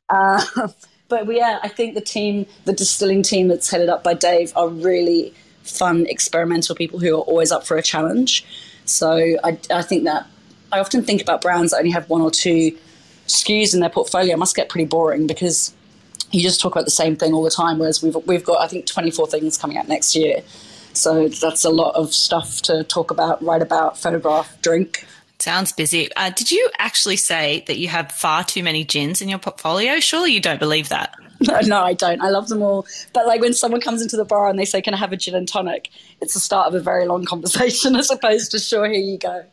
Uh, 0.09 0.43
but 1.09 1.31
yeah, 1.33 1.59
I 1.61 1.67
think 1.67 1.95
the 1.95 2.01
team, 2.01 2.45
the 2.65 2.73
distilling 2.73 3.21
team 3.21 3.49
that's 3.49 3.69
headed 3.69 3.89
up 3.89 4.03
by 4.03 4.13
Dave, 4.13 4.53
are 4.55 4.69
really 4.69 5.33
fun, 5.63 6.05
experimental 6.07 6.75
people 6.75 6.99
who 6.99 7.15
are 7.17 7.21
always 7.21 7.51
up 7.51 7.65
for 7.65 7.77
a 7.77 7.83
challenge. 7.83 8.45
So 8.85 9.37
I, 9.43 9.57
I 9.69 9.81
think 9.81 10.03
that 10.05 10.27
I 10.73 10.79
often 10.79 11.03
think 11.03 11.21
about 11.21 11.41
brands 11.41 11.71
that 11.71 11.77
only 11.77 11.91
have 11.91 12.09
one 12.09 12.21
or 12.21 12.31
two 12.31 12.75
SKUs 13.27 13.73
in 13.73 13.79
their 13.79 13.89
portfolio. 13.89 14.33
It 14.33 14.39
must 14.39 14.55
get 14.55 14.69
pretty 14.69 14.85
boring 14.85 15.27
because 15.27 15.73
you 16.31 16.41
just 16.41 16.59
talk 16.59 16.73
about 16.73 16.85
the 16.85 16.91
same 16.91 17.15
thing 17.15 17.33
all 17.33 17.43
the 17.43 17.51
time. 17.51 17.79
Whereas 17.79 18.01
we've 18.01 18.15
we've 18.25 18.43
got 18.43 18.61
I 18.61 18.67
think 18.67 18.85
24 18.85 19.27
things 19.27 19.57
coming 19.57 19.77
out 19.77 19.87
next 19.87 20.15
year, 20.15 20.41
so 20.93 21.27
that's 21.27 21.63
a 21.63 21.69
lot 21.69 21.95
of 21.95 22.13
stuff 22.13 22.61
to 22.63 22.83
talk 22.83 23.11
about, 23.11 23.43
write 23.43 23.61
about, 23.61 23.97
photograph, 23.97 24.59
drink. 24.61 25.05
Sounds 25.39 25.71
busy. 25.73 26.09
Uh, 26.15 26.29
did 26.29 26.51
you 26.51 26.69
actually 26.77 27.17
say 27.17 27.63
that 27.67 27.77
you 27.77 27.89
have 27.89 28.11
far 28.11 28.43
too 28.43 28.63
many 28.63 28.85
gins 28.85 29.21
in 29.21 29.27
your 29.27 29.39
portfolio? 29.39 29.99
Surely 29.99 30.31
you 30.31 30.39
don't 30.39 30.59
believe 30.59 30.89
that. 30.89 31.15
No, 31.45 31.59
no, 31.59 31.83
I 31.83 31.93
don't. 31.93 32.21
I 32.21 32.29
love 32.29 32.47
them 32.47 32.61
all. 32.61 32.85
But 33.11 33.27
like 33.27 33.41
when 33.41 33.53
someone 33.53 33.81
comes 33.81 34.01
into 34.01 34.15
the 34.15 34.23
bar 34.23 34.47
and 34.47 34.57
they 34.57 34.63
say, 34.63 34.81
"Can 34.81 34.93
I 34.93 34.97
have 34.97 35.11
a 35.11 35.17
gin 35.17 35.35
and 35.35 35.45
tonic?" 35.45 35.89
It's 36.21 36.35
the 36.35 36.39
start 36.39 36.67
of 36.67 36.73
a 36.73 36.79
very 36.79 37.05
long 37.05 37.25
conversation, 37.33 37.97
as 37.97 38.09
opposed 38.09 38.51
to 38.51 38.59
"Sure, 38.59 38.85
here 38.85 39.01
you 39.01 39.17
go." 39.17 39.43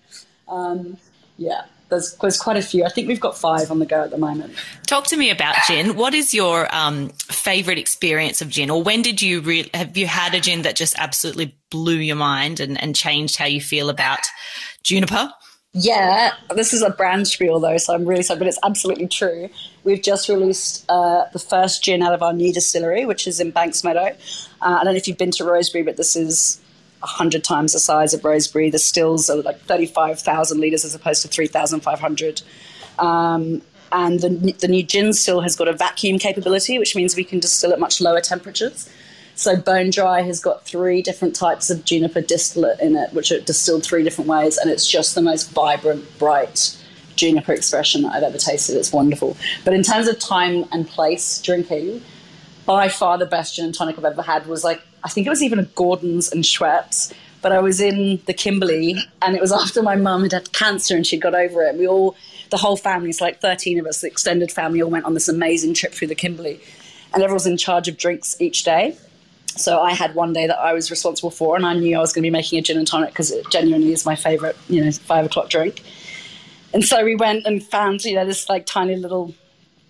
Um, 0.47 0.99
yeah, 1.40 1.62
there's 1.88 2.14
there's 2.16 2.37
quite 2.37 2.59
a 2.59 2.62
few. 2.62 2.85
I 2.85 2.90
think 2.90 3.09
we've 3.09 3.18
got 3.18 3.37
five 3.37 3.70
on 3.70 3.79
the 3.79 3.87
go 3.87 4.03
at 4.05 4.11
the 4.11 4.18
moment. 4.18 4.55
Talk 4.87 5.07
to 5.07 5.16
me 5.16 5.31
about 5.31 5.57
gin. 5.66 5.96
What 5.96 6.12
is 6.12 6.35
your 6.35 6.72
um, 6.74 7.09
favorite 7.09 7.79
experience 7.79 8.42
of 8.42 8.50
gin, 8.50 8.68
or 8.68 8.83
when 8.83 9.00
did 9.00 9.22
you 9.22 9.40
re- 9.40 9.70
have 9.72 9.96
you 9.96 10.07
had 10.07 10.35
a 10.35 10.40
gin 10.40 10.62
that 10.62 10.76
just 10.76 10.94
absolutely 10.98 11.57
blew 11.70 11.96
your 11.96 12.16
mind 12.16 12.61
and, 12.61 12.81
and 12.81 12.94
changed 12.94 13.37
how 13.37 13.46
you 13.46 13.61
feel 13.61 13.88
about 13.88 14.20
juniper? 14.83 15.33
Yeah, 15.72 16.33
this 16.55 16.74
is 16.74 16.83
a 16.83 16.90
brand 16.90 17.26
spiel 17.26 17.59
though, 17.59 17.79
so 17.79 17.94
I'm 17.94 18.05
really 18.05 18.22
sorry, 18.22 18.38
but 18.38 18.48
it's 18.48 18.59
absolutely 18.62 19.07
true. 19.07 19.48
We've 19.83 20.03
just 20.03 20.29
released 20.29 20.85
uh, 20.90 21.24
the 21.33 21.38
first 21.38 21.83
gin 21.83 22.03
out 22.03 22.12
of 22.12 22.22
our 22.22 22.35
new 22.35 22.53
distillery, 22.53 23.07
which 23.07 23.26
is 23.26 23.40
in 23.40 23.50
Banksmeadow. 23.50 24.12
Uh, 24.61 24.79
I 24.81 24.85
don't 24.85 24.92
know 24.92 24.98
if 24.98 25.09
you've 25.09 25.16
been 25.16 25.31
to 25.33 25.44
Rosebery, 25.44 25.85
but 25.85 25.96
this 25.96 26.16
is 26.16 26.61
100 27.01 27.43
times 27.43 27.73
the 27.73 27.81
size 27.81 28.15
of 28.15 28.23
Rosebery. 28.23 28.71
The 28.71 28.79
stills 28.79 29.29
are 29.31 29.37
like 29.37 29.61
35,000 29.63 30.61
litres 30.61 30.85
as 30.85 30.95
opposed 30.95 31.23
to 31.23 31.29
3,500. 31.29 32.43
Um, 32.99 33.63
and 33.93 34.21
the, 34.21 34.55
the 34.61 34.69
new 34.69 34.83
gin 34.83 35.13
still 35.13 35.41
has 35.41 35.57
got 35.57 35.69
a 35.69 35.73
vacuum 35.73 36.19
capability, 36.19 36.79
which 36.79 36.95
means 36.95 37.17
we 37.17 37.25
can 37.25 37.41
distill 37.41 37.73
at 37.73 37.81
much 37.81 38.01
lower 38.01 38.21
temperatures. 38.21 38.89
So 39.35 39.57
Bone 39.57 39.91
Dry 39.91 40.23
has 40.23 40.39
got 40.39 40.67
three 40.67 41.03
different 41.03 41.35
types 41.35 41.71
of 41.71 41.85
juniper 41.85 42.21
distillate 42.21 42.79
in 42.81 42.95
it, 42.95 43.13
which 43.15 43.33
are 43.33 43.41
distilled 43.41 43.85
three 43.85 44.05
different 44.05 44.29
ways, 44.29 44.59
and 44.59 44.71
it's 44.71 44.87
just 44.87 45.15
the 45.15 45.23
most 45.23 45.51
vibrant, 45.51 46.05
bright 46.19 46.77
juniper 47.17 47.53
expression 47.53 48.03
that 48.03 48.13
I've 48.13 48.23
ever 48.23 48.39
tasted. 48.39 48.77
It's 48.77 48.93
wonderful. 48.93 49.37
But 49.65 49.75
in 49.75 49.83
terms 49.83 50.09
of 50.09 50.19
time 50.19 50.67
and 50.73 50.87
place 50.87 51.41
drinking, 51.41 52.03
by 52.67 52.89
far 52.89 53.19
the 53.19 53.27
best 53.27 53.57
gin 53.57 53.65
and 53.65 53.75
tonic 53.75 53.99
I've 53.99 54.05
ever 54.05 54.23
had 54.23 54.47
was 54.47 54.63
like 54.63 54.83
I 55.05 55.09
think 55.09 55.27
it 55.27 55.31
was 55.31 55.43
even 55.43 55.59
a 55.59 55.65
Gordon's 55.65 56.31
and 56.33 56.45
Schweppes. 56.45 57.13
But 57.43 57.53
I 57.53 57.61
was 57.61 57.81
in 57.81 58.21
the 58.27 58.35
Kimberley, 58.35 58.97
and 59.23 59.35
it 59.35 59.41
was 59.41 59.53
after 59.63 59.83
my 59.83 59.97
mum 59.97 60.23
had 60.23 60.33
had 60.33 60.53
cancer 60.53 60.95
and 60.95 61.07
she'd 61.07 61.23
got 61.23 61.35
over 61.35 61.63
it. 61.63 61.77
We 61.77 61.89
all, 61.89 62.17
the 62.51 62.59
whole 62.59 62.77
family, 62.77 63.11
it's 63.11 63.21
like 63.21 63.41
13 63.41 63.81
of 63.81 63.87
us, 63.87 64.01
the 64.01 64.09
extended 64.09 64.53
family, 64.53 64.83
all 64.83 64.91
went 64.91 65.05
on 65.05 65.15
this 65.15 65.29
amazing 65.29 65.75
trip 65.75 65.93
through 65.93 66.09
the 66.09 66.15
Kimberley. 66.15 66.61
And 67.13 67.23
everyone 67.23 67.35
was 67.35 67.47
in 67.47 67.57
charge 67.57 67.89
of 67.89 67.97
drinks 67.97 68.41
each 68.41 68.63
day. 68.63 68.97
So 69.57 69.81
I 69.81 69.93
had 69.93 70.15
one 70.15 70.33
day 70.33 70.47
that 70.47 70.59
I 70.59 70.73
was 70.73 70.91
responsible 70.91 71.31
for, 71.31 71.57
and 71.57 71.67
I 71.67 71.75
knew 71.75 71.97
I 71.97 72.01
was 72.01 72.13
going 72.13 72.23
to 72.23 72.27
be 72.27 72.31
making 72.31 72.59
a 72.59 72.63
gin 72.63 72.79
and 72.79 72.87
tonic 72.87 73.11
because 73.11 73.33
it 73.33 73.51
genuinely 73.51 73.93
is 73.93 74.07
my 74.07 74.15
favorite, 74.15 74.57
you 74.69 74.85
know, 74.85 74.91
five 74.93 75.27
o'clock 75.27 75.51
drink. 75.51 75.83
And 76.73 76.85
so 76.85 77.05
we 77.05 77.17
went 77.17 77.47
and 77.47 77.63
found, 77.63 78.05
you 78.05 78.15
know, 78.15 78.25
this 78.25 78.49
like 78.49 78.65
tiny 78.65 78.95
little 78.95 79.35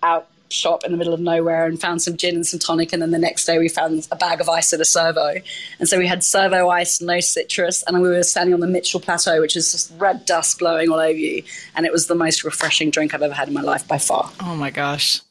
out 0.01 0.27
shop 0.51 0.83
in 0.83 0.91
the 0.91 0.97
middle 0.97 1.13
of 1.13 1.19
nowhere 1.19 1.65
and 1.65 1.79
found 1.79 2.01
some 2.01 2.17
gin 2.17 2.35
and 2.35 2.45
some 2.45 2.59
tonic. 2.59 2.93
And 2.93 3.01
then 3.01 3.11
the 3.11 3.19
next 3.19 3.45
day 3.45 3.57
we 3.57 3.69
found 3.69 4.07
a 4.11 4.15
bag 4.15 4.41
of 4.41 4.49
ice 4.49 4.73
at 4.73 4.79
a 4.79 4.85
servo. 4.85 5.35
And 5.79 5.87
so 5.89 5.97
we 5.97 6.07
had 6.07 6.23
servo 6.23 6.69
ice, 6.69 7.01
no 7.01 7.19
citrus. 7.19 7.83
And 7.83 8.01
we 8.01 8.09
were 8.09 8.23
standing 8.23 8.53
on 8.53 8.59
the 8.59 8.67
Mitchell 8.67 8.99
Plateau, 8.99 9.41
which 9.41 9.55
is 9.55 9.71
just 9.71 9.91
red 9.97 10.25
dust 10.25 10.59
blowing 10.59 10.89
all 10.89 10.99
over 10.99 11.17
you. 11.17 11.43
And 11.75 11.85
it 11.85 11.91
was 11.91 12.07
the 12.07 12.15
most 12.15 12.43
refreshing 12.43 12.89
drink 12.89 13.13
I've 13.13 13.21
ever 13.21 13.33
had 13.33 13.47
in 13.47 13.53
my 13.53 13.61
life 13.61 13.87
by 13.87 13.97
far. 13.97 14.31
Oh 14.41 14.55
my 14.55 14.69
gosh. 14.69 15.21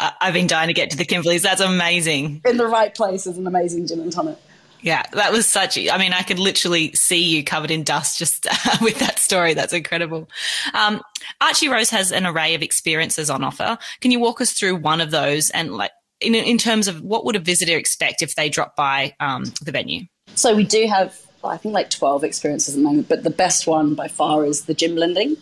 I've 0.00 0.34
been 0.34 0.48
dying 0.48 0.68
to 0.68 0.74
get 0.74 0.90
to 0.90 0.96
the 0.96 1.04
Kimberleys. 1.04 1.42
That's 1.42 1.60
amazing. 1.60 2.40
In 2.44 2.56
the 2.56 2.66
right 2.66 2.92
place 2.92 3.26
is 3.26 3.38
an 3.38 3.46
amazing 3.46 3.86
gin 3.86 4.00
and 4.00 4.10
tonic. 4.10 4.36
Yeah, 4.82 5.04
that 5.12 5.30
was 5.32 5.46
such. 5.46 5.78
I 5.78 5.96
mean, 5.96 6.12
I 6.12 6.22
could 6.22 6.40
literally 6.40 6.92
see 6.92 7.22
you 7.22 7.44
covered 7.44 7.70
in 7.70 7.84
dust 7.84 8.18
just 8.18 8.46
with 8.82 8.98
that 8.98 9.18
story. 9.18 9.54
That's 9.54 9.72
incredible. 9.72 10.28
Um, 10.74 11.00
Archie 11.40 11.68
Rose 11.68 11.90
has 11.90 12.10
an 12.10 12.26
array 12.26 12.54
of 12.54 12.62
experiences 12.62 13.30
on 13.30 13.44
offer. 13.44 13.78
Can 14.00 14.10
you 14.10 14.18
walk 14.18 14.40
us 14.40 14.52
through 14.52 14.76
one 14.76 15.00
of 15.00 15.12
those 15.12 15.50
and 15.50 15.74
like 15.74 15.92
in, 16.20 16.34
in 16.34 16.58
terms 16.58 16.88
of 16.88 17.00
what 17.02 17.24
would 17.24 17.36
a 17.36 17.40
visitor 17.40 17.76
expect 17.76 18.22
if 18.22 18.34
they 18.34 18.48
drop 18.48 18.76
by 18.76 19.14
um, 19.20 19.44
the 19.62 19.72
venue? 19.72 20.06
So 20.34 20.54
we 20.54 20.64
do 20.64 20.86
have, 20.86 21.18
I 21.44 21.56
think, 21.56 21.74
like 21.74 21.90
12 21.90 22.24
experiences 22.24 22.74
at 22.74 22.78
the 22.78 22.84
moment, 22.84 23.08
but 23.08 23.22
the 23.22 23.30
best 23.30 23.66
one 23.66 23.94
by 23.94 24.08
far 24.08 24.44
is 24.44 24.64
the 24.64 24.74
gin 24.74 24.94
blending. 24.94 25.36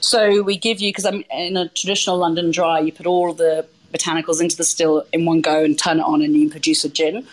So 0.00 0.42
we 0.42 0.56
give 0.56 0.80
you, 0.80 0.90
because 0.90 1.04
I'm 1.04 1.24
in 1.30 1.56
a 1.56 1.68
traditional 1.68 2.18
London 2.18 2.50
dry, 2.50 2.80
you 2.80 2.92
put 2.92 3.06
all 3.06 3.32
the 3.32 3.66
botanicals 3.92 4.40
into 4.40 4.56
the 4.56 4.64
still 4.64 5.04
in 5.12 5.24
one 5.24 5.40
go 5.40 5.62
and 5.62 5.78
turn 5.78 5.98
it 5.98 6.02
on 6.02 6.22
and 6.22 6.34
you 6.34 6.50
produce 6.50 6.84
a 6.84 6.88
gin. 6.88 7.26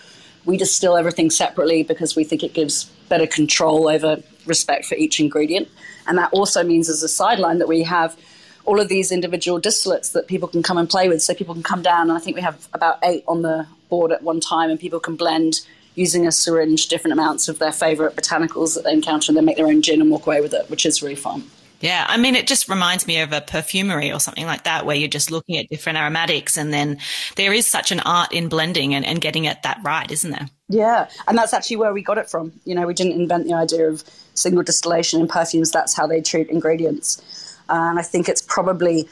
We 0.50 0.58
distill 0.58 0.98
everything 0.98 1.30
separately 1.30 1.84
because 1.84 2.16
we 2.16 2.24
think 2.24 2.44
it 2.44 2.56
gives 2.56 2.86
better 3.08 3.28
control 3.28 3.88
over 3.88 4.24
respect 4.48 4.86
for 4.86 4.96
each 4.96 5.20
ingredient. 5.20 5.68
And 6.08 6.18
that 6.18 6.34
also 6.34 6.64
means, 6.64 6.90
as 6.90 7.04
a 7.04 7.08
sideline, 7.08 7.60
that 7.60 7.68
we 7.68 7.84
have 7.84 8.18
all 8.66 8.80
of 8.80 8.90
these 8.90 9.12
individual 9.12 9.62
distillates 9.62 10.12
that 10.14 10.28
people 10.28 10.48
can 10.48 10.64
come 10.64 10.80
and 10.80 10.90
play 10.90 11.08
with. 11.08 11.22
So 11.22 11.36
people 11.36 11.54
can 11.54 11.62
come 11.62 11.84
down, 11.84 12.10
and 12.10 12.14
I 12.14 12.20
think 12.20 12.36
we 12.36 12.42
have 12.42 12.68
about 12.74 12.98
eight 13.04 13.24
on 13.28 13.44
the 13.44 13.68
board 13.90 14.12
at 14.12 14.24
one 14.24 14.40
time, 14.40 14.72
and 14.72 14.80
people 14.80 15.00
can 15.00 15.16
blend 15.16 15.62
using 15.94 16.26
a 16.26 16.32
syringe, 16.32 16.88
different 16.88 17.14
amounts 17.14 17.48
of 17.48 17.60
their 17.60 17.72
favorite 17.72 18.16
botanicals 18.16 18.74
that 18.74 18.84
they 18.84 18.92
encounter, 18.92 19.30
and 19.30 19.38
then 19.38 19.46
make 19.46 19.58
their 19.58 19.68
own 19.68 19.84
gin 19.84 20.02
and 20.02 20.10
walk 20.10 20.26
away 20.26 20.42
with 20.42 20.56
it, 20.56 20.68
which 20.72 20.84
is 20.84 21.04
really 21.04 21.14
fun. 21.14 21.44
Yeah, 21.82 22.06
I 22.10 22.18
mean, 22.18 22.36
it 22.36 22.46
just 22.46 22.68
reminds 22.68 23.08
me 23.08 23.22
of 23.22 23.32
a 23.32 23.40
perfumery 23.40 24.12
or 24.12 24.20
something 24.20 24.46
like 24.46 24.64
that, 24.66 24.86
where 24.86 24.96
you're 24.96 25.08
just 25.08 25.32
looking 25.32 25.58
at 25.58 25.70
different 25.70 25.98
aromatics, 25.98 26.58
and 26.58 26.74
then 26.74 26.98
there 27.36 27.54
is 27.54 27.66
such 27.66 27.92
an 27.92 28.02
art 28.02 28.34
in 28.34 28.50
blending 28.50 28.94
and, 28.94 29.06
and 29.06 29.22
getting 29.22 29.46
it 29.46 29.64
that 29.64 29.80
right, 29.82 30.12
isn't 30.12 30.32
there? 30.32 30.50
Yeah, 30.68 31.10
and 31.28 31.38
that's 31.38 31.54
actually 31.54 31.78
where 31.78 31.94
we 31.94 32.02
got 32.02 32.18
it 32.18 32.30
from. 32.30 32.52
You 32.66 32.76
know, 32.76 32.86
we 32.86 32.94
didn't 32.94 33.14
invent 33.14 33.48
the 33.48 33.54
idea 33.54 33.90
of 33.90 34.04
single 34.34 34.62
distillation 34.62 35.22
in 35.22 35.28
perfumes. 35.28 35.72
That's 35.72 35.96
how 35.96 36.06
they 36.06 36.22
treat 36.22 36.50
ingredients, 36.50 37.58
and 37.70 37.98
I 37.98 38.02
think 38.02 38.28
it's 38.28 38.42
probably 38.42 39.08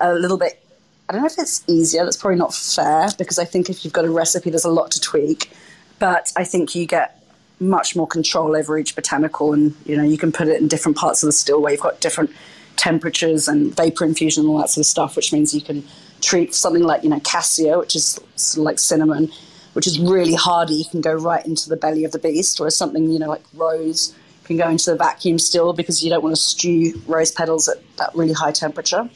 a 0.00 0.14
little 0.14 0.38
bit. 0.38 0.60
I 1.08 1.12
don't 1.12 1.22
know 1.22 1.26
if 1.26 1.38
it's 1.38 1.62
easier. 1.68 2.04
That's 2.04 2.16
probably 2.16 2.38
not 2.38 2.52
fair 2.52 3.08
because 3.16 3.38
I 3.38 3.44
think 3.44 3.70
if 3.70 3.84
you've 3.84 3.94
got 3.94 4.04
a 4.04 4.10
recipe, 4.10 4.50
there's 4.50 4.64
a 4.64 4.70
lot 4.70 4.90
to 4.90 5.00
tweak. 5.00 5.50
But 5.98 6.32
I 6.36 6.44
think 6.44 6.74
you 6.74 6.86
get 6.86 7.17
much 7.60 7.96
more 7.96 8.06
control 8.06 8.56
over 8.56 8.78
each 8.78 8.94
botanical, 8.94 9.52
and 9.52 9.74
you 9.84 9.96
know 9.96 10.02
you 10.02 10.18
can 10.18 10.32
put 10.32 10.48
it 10.48 10.60
in 10.60 10.68
different 10.68 10.96
parts 10.96 11.22
of 11.22 11.28
the 11.28 11.32
still 11.32 11.60
where 11.60 11.72
you've 11.72 11.80
got 11.80 12.00
different 12.00 12.30
temperatures 12.76 13.48
and 13.48 13.74
vapor 13.74 14.04
infusion 14.04 14.44
and 14.44 14.50
all 14.50 14.58
that 14.58 14.70
sort 14.70 14.82
of 14.82 14.86
stuff, 14.86 15.16
which 15.16 15.32
means 15.32 15.54
you 15.54 15.60
can 15.60 15.84
treat 16.20 16.54
something 16.54 16.82
like 16.82 17.02
you 17.02 17.10
know 17.10 17.20
cassia, 17.20 17.78
which 17.78 17.94
is 17.96 18.20
sort 18.36 18.58
of 18.58 18.64
like 18.64 18.78
cinnamon, 18.78 19.30
which 19.72 19.86
is 19.86 19.98
really 19.98 20.34
hardy. 20.34 20.74
You 20.74 20.84
can 20.90 21.00
go 21.00 21.14
right 21.14 21.44
into 21.44 21.68
the 21.68 21.76
belly 21.76 22.04
of 22.04 22.12
the 22.12 22.18
beast, 22.18 22.60
whereas 22.60 22.76
something 22.76 23.10
you 23.10 23.18
know 23.18 23.28
like 23.28 23.44
rose 23.54 24.14
can 24.44 24.56
go 24.56 24.68
into 24.68 24.90
the 24.90 24.96
vacuum 24.96 25.38
still 25.38 25.72
because 25.72 26.02
you 26.02 26.08
don't 26.10 26.22
want 26.22 26.34
to 26.34 26.40
stew 26.40 27.00
rose 27.06 27.30
petals 27.30 27.68
at 27.68 27.78
that 27.98 28.14
really 28.14 28.32
high 28.32 28.52
temperature 28.52 29.08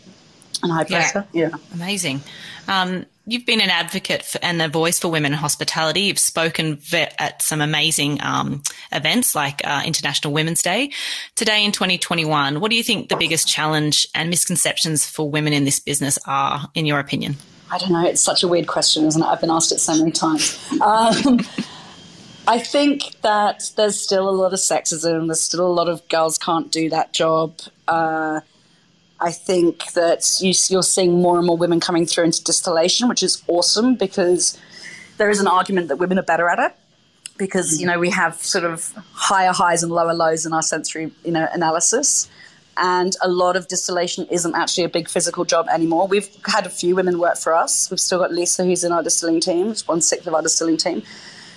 and 0.62 0.72
high 0.72 0.84
pressure. 0.84 1.26
Yeah, 1.32 1.48
yeah. 1.48 1.56
amazing. 1.74 2.20
Um, 2.68 3.06
You've 3.24 3.46
been 3.46 3.60
an 3.60 3.70
advocate 3.70 4.24
for, 4.24 4.38
and 4.42 4.60
a 4.60 4.68
voice 4.68 4.98
for 4.98 5.08
women 5.08 5.32
in 5.32 5.38
hospitality. 5.38 6.02
You've 6.02 6.18
spoken 6.18 6.80
at 6.92 7.40
some 7.40 7.60
amazing 7.60 8.20
um, 8.20 8.62
events 8.90 9.36
like 9.36 9.60
uh, 9.64 9.82
International 9.86 10.32
Women's 10.32 10.60
Day. 10.60 10.90
Today 11.36 11.64
in 11.64 11.70
2021, 11.70 12.58
what 12.58 12.70
do 12.70 12.76
you 12.76 12.82
think 12.82 13.10
the 13.10 13.16
biggest 13.16 13.46
challenge 13.46 14.08
and 14.14 14.28
misconceptions 14.28 15.06
for 15.06 15.30
women 15.30 15.52
in 15.52 15.64
this 15.64 15.78
business 15.78 16.18
are, 16.26 16.68
in 16.74 16.84
your 16.84 16.98
opinion? 16.98 17.36
I 17.70 17.78
don't 17.78 17.92
know. 17.92 18.04
It's 18.04 18.20
such 18.20 18.42
a 18.42 18.48
weird 18.48 18.66
question, 18.66 19.04
isn't 19.06 19.22
it? 19.22 19.24
I've 19.24 19.40
been 19.40 19.50
asked 19.50 19.70
it 19.70 19.78
so 19.78 19.96
many 19.96 20.10
times. 20.10 20.58
Um, 20.80 21.40
I 22.48 22.58
think 22.58 23.20
that 23.22 23.70
there's 23.76 24.00
still 24.00 24.28
a 24.28 24.30
lot 24.30 24.52
of 24.52 24.58
sexism. 24.58 25.28
There's 25.28 25.40
still 25.40 25.64
a 25.64 25.72
lot 25.72 25.88
of 25.88 26.06
girls 26.08 26.38
can't 26.38 26.72
do 26.72 26.90
that 26.90 27.12
job. 27.12 27.60
Uh, 27.86 28.40
I 29.22 29.30
think 29.30 29.92
that 29.92 30.38
you, 30.40 30.52
you're 30.68 30.82
seeing 30.82 31.22
more 31.22 31.38
and 31.38 31.46
more 31.46 31.56
women 31.56 31.78
coming 31.78 32.06
through 32.06 32.24
into 32.24 32.42
distillation, 32.42 33.08
which 33.08 33.22
is 33.22 33.40
awesome 33.46 33.94
because 33.94 34.58
there 35.16 35.30
is 35.30 35.40
an 35.40 35.46
argument 35.46 35.88
that 35.88 35.96
women 35.96 36.18
are 36.18 36.24
better 36.24 36.48
at 36.48 36.58
it 36.58 36.76
because 37.38 37.76
mm. 37.76 37.80
you 37.80 37.86
know 37.86 38.00
we 38.00 38.10
have 38.10 38.34
sort 38.34 38.64
of 38.64 38.92
higher 39.12 39.52
highs 39.52 39.84
and 39.84 39.92
lower 39.92 40.12
lows 40.12 40.44
in 40.44 40.52
our 40.52 40.62
sensory 40.62 41.12
you 41.24 41.30
know 41.30 41.46
analysis. 41.52 42.28
And 42.76 43.14
a 43.20 43.28
lot 43.28 43.54
of 43.54 43.68
distillation 43.68 44.26
isn't 44.30 44.54
actually 44.54 44.84
a 44.84 44.88
big 44.88 45.08
physical 45.08 45.44
job 45.44 45.66
anymore. 45.68 46.08
We've 46.08 46.28
had 46.46 46.64
a 46.66 46.70
few 46.70 46.96
women 46.96 47.18
work 47.18 47.36
for 47.36 47.54
us. 47.54 47.90
We've 47.90 48.00
still 48.00 48.18
got 48.18 48.32
lisa 48.32 48.64
who's 48.64 48.82
in 48.82 48.92
our 48.92 49.02
distilling 49.02 49.40
team 49.40 49.68
it's 49.68 49.86
one 49.86 50.00
sixth 50.00 50.26
of 50.26 50.34
our 50.34 50.42
distilling 50.42 50.78
team. 50.78 51.02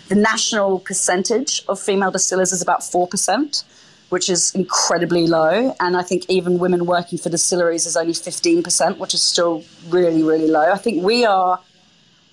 The 0.10 0.15
national 0.15 0.80
percentage 0.80 1.63
of 1.67 1.80
female 1.80 2.12
distillers 2.12 2.51
is 2.51 2.62
about 2.62 2.82
4% 2.82 3.63
which 4.09 4.29
is 4.29 4.53
incredibly 4.53 5.27
low. 5.27 5.75
And 5.79 5.97
I 5.97 6.03
think 6.03 6.25
even 6.29 6.59
women 6.59 6.85
working 6.85 7.17
for 7.17 7.29
distilleries 7.29 7.85
is 7.85 7.97
only 7.97 8.13
15%, 8.13 8.97
which 8.97 9.13
is 9.13 9.21
still 9.21 9.63
really, 9.89 10.23
really 10.23 10.47
low. 10.47 10.71
I 10.71 10.77
think 10.77 11.03
we 11.03 11.25
are 11.25 11.59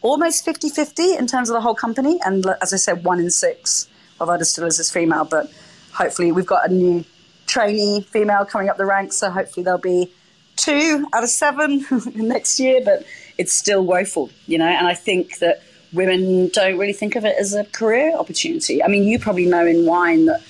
almost 0.03 0.45
50 0.45 0.69
50 0.69 1.15
in 1.17 1.27
terms 1.27 1.49
of 1.49 1.55
the 1.55 1.61
whole 1.61 1.75
company. 1.75 2.19
And 2.25 2.45
as 2.61 2.73
I 2.73 2.77
said, 2.77 3.05
one 3.05 3.19
in 3.19 3.31
six 3.31 3.89
of 4.21 4.29
our 4.29 4.39
distillers 4.39 4.79
is 4.79 4.91
female. 4.91 5.25
But 5.25 5.51
hopefully, 5.93 6.33
we've 6.33 6.47
got 6.47 6.71
a 6.71 6.73
new 6.73 7.05
trainee 7.47 8.03
female 8.03 8.45
coming 8.45 8.69
up 8.69 8.77
the 8.77 8.87
ranks. 8.87 9.17
So 9.17 9.31
hopefully, 9.31 9.65
there'll 9.65 9.81
be 9.81 10.13
two 10.57 11.07
out 11.13 11.23
of 11.23 11.31
seven 11.31 11.87
next 12.15 12.61
year. 12.61 12.81
But 12.85 13.05
it's 13.39 13.53
still 13.53 13.85
woeful, 13.85 14.31
you 14.47 14.59
know. 14.59 14.69
And 14.69 14.87
I 14.87 14.95
think 14.95 15.39
that 15.39 15.63
women 15.93 16.49
don't 16.49 16.79
really 16.79 16.93
think 16.93 17.17
of 17.17 17.25
it 17.25 17.37
as 17.39 17.55
a 17.55 17.65
career 17.65 18.17
opportunity. 18.17 18.83
I 18.83 18.89
mean, 18.89 19.05
you 19.05 19.19
probably 19.19 19.47
know 19.47 19.67
in 19.67 19.87
wine 19.87 20.27
that 20.27 20.43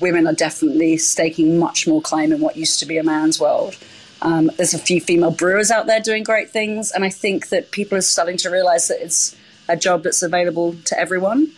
women 0.00 0.26
are 0.26 0.32
definitely 0.32 0.96
staking 0.96 1.58
much 1.58 1.86
more 1.86 2.00
claim 2.00 2.32
in 2.32 2.40
what 2.40 2.56
used 2.56 2.78
to 2.80 2.86
be 2.86 2.98
a 2.98 3.02
man's 3.02 3.40
world. 3.40 3.76
Um, 4.22 4.50
there's 4.56 4.74
a 4.74 4.78
few 4.78 5.00
female 5.00 5.30
brewers 5.30 5.70
out 5.70 5.86
there 5.86 6.00
doing 6.00 6.22
great 6.22 6.50
things, 6.50 6.90
and 6.90 7.04
I 7.04 7.10
think 7.10 7.48
that 7.50 7.70
people 7.70 7.98
are 7.98 8.02
starting 8.02 8.36
to 8.38 8.50
realize 8.50 8.88
that 8.88 9.02
it's 9.02 9.36
a 9.68 9.76
job 9.76 10.02
that's 10.02 10.22
available 10.22 10.74
to 10.86 10.98
everyone, 10.98 11.52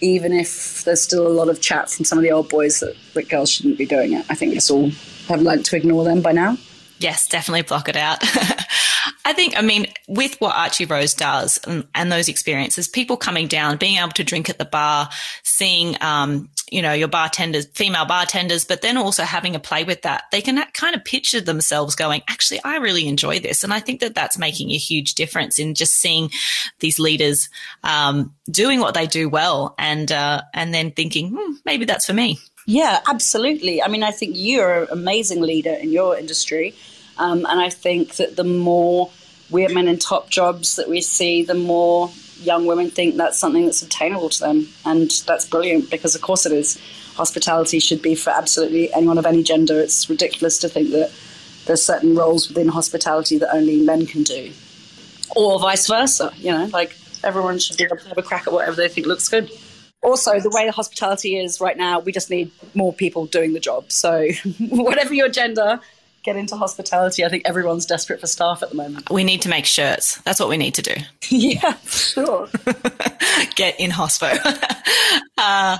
even 0.00 0.32
if 0.32 0.84
there's 0.84 1.02
still 1.02 1.26
a 1.26 1.28
lot 1.28 1.48
of 1.48 1.60
chat 1.60 1.90
from 1.90 2.04
some 2.04 2.18
of 2.18 2.22
the 2.22 2.32
old 2.32 2.48
boys 2.48 2.80
that, 2.80 2.96
that 3.14 3.28
girls 3.28 3.50
shouldn't 3.50 3.78
be 3.78 3.86
doing 3.86 4.12
it. 4.12 4.26
I 4.28 4.34
think 4.34 4.54
it's 4.54 4.70
all 4.70 4.90
have 5.28 5.42
learned 5.42 5.64
to 5.66 5.76
ignore 5.76 6.04
them 6.04 6.20
by 6.20 6.32
now. 6.32 6.56
Yes, 6.98 7.28
definitely 7.28 7.62
block 7.62 7.88
it 7.88 7.96
out. 7.96 8.18
I 9.24 9.32
think, 9.32 9.56
I 9.56 9.62
mean, 9.62 9.86
with 10.08 10.38
what 10.40 10.56
Archie 10.56 10.84
Rose 10.84 11.14
does 11.14 11.58
and, 11.66 11.86
and, 11.94 12.10
those 12.10 12.28
experiences, 12.28 12.88
people 12.88 13.16
coming 13.16 13.46
down, 13.46 13.76
being 13.76 13.98
able 13.98 14.10
to 14.12 14.24
drink 14.24 14.50
at 14.50 14.58
the 14.58 14.64
bar, 14.64 15.08
seeing, 15.42 15.96
um, 16.02 16.50
you 16.70 16.82
know, 16.82 16.92
your 16.92 17.08
bartenders, 17.08 17.66
female 17.66 18.04
bartenders, 18.04 18.64
but 18.64 18.82
then 18.82 18.96
also 18.96 19.24
having 19.24 19.54
a 19.54 19.60
play 19.60 19.84
with 19.84 20.02
that, 20.02 20.24
they 20.30 20.40
can 20.40 20.62
kind 20.72 20.94
of 20.94 21.04
picture 21.04 21.40
themselves 21.40 21.94
going, 21.94 22.22
actually, 22.28 22.60
I 22.64 22.76
really 22.76 23.08
enjoy 23.08 23.40
this. 23.40 23.64
And 23.64 23.72
I 23.72 23.80
think 23.80 24.00
that 24.00 24.14
that's 24.14 24.38
making 24.38 24.70
a 24.70 24.76
huge 24.76 25.14
difference 25.14 25.58
in 25.58 25.74
just 25.74 25.94
seeing 25.94 26.30
these 26.78 26.98
leaders 26.98 27.48
um, 27.82 28.34
doing 28.50 28.80
what 28.80 28.94
they 28.94 29.06
do 29.06 29.28
well 29.28 29.74
and, 29.78 30.10
uh, 30.10 30.42
and 30.54 30.72
then 30.72 30.92
thinking, 30.92 31.30
hmm, 31.36 31.54
maybe 31.64 31.84
that's 31.84 32.06
for 32.06 32.14
me. 32.14 32.38
Yeah, 32.66 33.00
absolutely. 33.08 33.82
I 33.82 33.88
mean, 33.88 34.02
I 34.02 34.12
think 34.12 34.34
you're 34.36 34.84
an 34.84 34.88
amazing 34.90 35.40
leader 35.40 35.72
in 35.72 35.90
your 35.90 36.16
industry. 36.16 36.74
Um, 37.18 37.44
and 37.46 37.60
I 37.60 37.68
think 37.68 38.16
that 38.16 38.36
the 38.36 38.44
more 38.44 39.10
women 39.50 39.88
in 39.88 39.98
top 39.98 40.30
jobs 40.30 40.76
that 40.76 40.88
we 40.88 41.00
see, 41.00 41.42
the 41.42 41.54
more 41.54 42.10
young 42.40 42.66
women 42.66 42.90
think 42.90 43.16
that's 43.16 43.38
something 43.38 43.64
that's 43.64 43.82
obtainable 43.82 44.28
to 44.30 44.40
them. 44.40 44.68
And 44.84 45.10
that's 45.26 45.46
brilliant 45.46 45.90
because, 45.90 46.14
of 46.14 46.22
course, 46.22 46.46
it 46.46 46.52
is. 46.52 46.80
Hospitality 47.14 47.78
should 47.78 48.02
be 48.02 48.14
for 48.14 48.30
absolutely 48.30 48.92
anyone 48.94 49.18
of 49.18 49.26
any 49.26 49.42
gender. 49.42 49.78
It's 49.80 50.08
ridiculous 50.08 50.58
to 50.58 50.68
think 50.68 50.90
that 50.90 51.12
there's 51.66 51.84
certain 51.84 52.14
roles 52.14 52.48
within 52.48 52.68
hospitality 52.68 53.38
that 53.38 53.54
only 53.54 53.80
men 53.82 54.06
can 54.06 54.22
do, 54.22 54.50
or 55.36 55.60
vice 55.60 55.86
versa. 55.86 56.32
You 56.36 56.52
know, 56.52 56.64
like 56.72 56.96
everyone 57.22 57.58
should 57.58 57.76
be 57.76 57.84
able 57.84 57.98
to 57.98 58.08
have 58.08 58.18
a 58.18 58.22
crack 58.22 58.46
at 58.46 58.52
whatever 58.52 58.76
they 58.76 58.88
think 58.88 59.06
looks 59.06 59.28
good. 59.28 59.50
Also, 60.02 60.40
the 60.40 60.50
way 60.50 60.64
the 60.64 60.72
hospitality 60.72 61.36
is 61.36 61.60
right 61.60 61.76
now, 61.76 62.00
we 62.00 62.10
just 62.10 62.30
need 62.30 62.50
more 62.74 62.92
people 62.92 63.26
doing 63.26 63.52
the 63.52 63.60
job. 63.60 63.92
So, 63.92 64.28
whatever 64.58 65.12
your 65.12 65.28
gender, 65.28 65.80
get 66.22 66.36
into 66.36 66.56
hospitality. 66.56 67.24
I 67.24 67.28
think 67.28 67.42
everyone's 67.46 67.86
desperate 67.86 68.20
for 68.20 68.26
staff 68.26 68.62
at 68.62 68.70
the 68.70 68.76
moment. 68.76 69.10
We 69.10 69.24
need 69.24 69.42
to 69.42 69.48
make 69.48 69.64
shirts. 69.64 70.20
That's 70.22 70.40
what 70.40 70.48
we 70.48 70.56
need 70.56 70.74
to 70.74 70.82
do. 70.82 70.94
yeah, 71.28 71.76
sure. 71.86 72.48
get 73.54 73.78
in 73.78 73.90
hospo. 73.90 74.38
uh, 75.38 75.78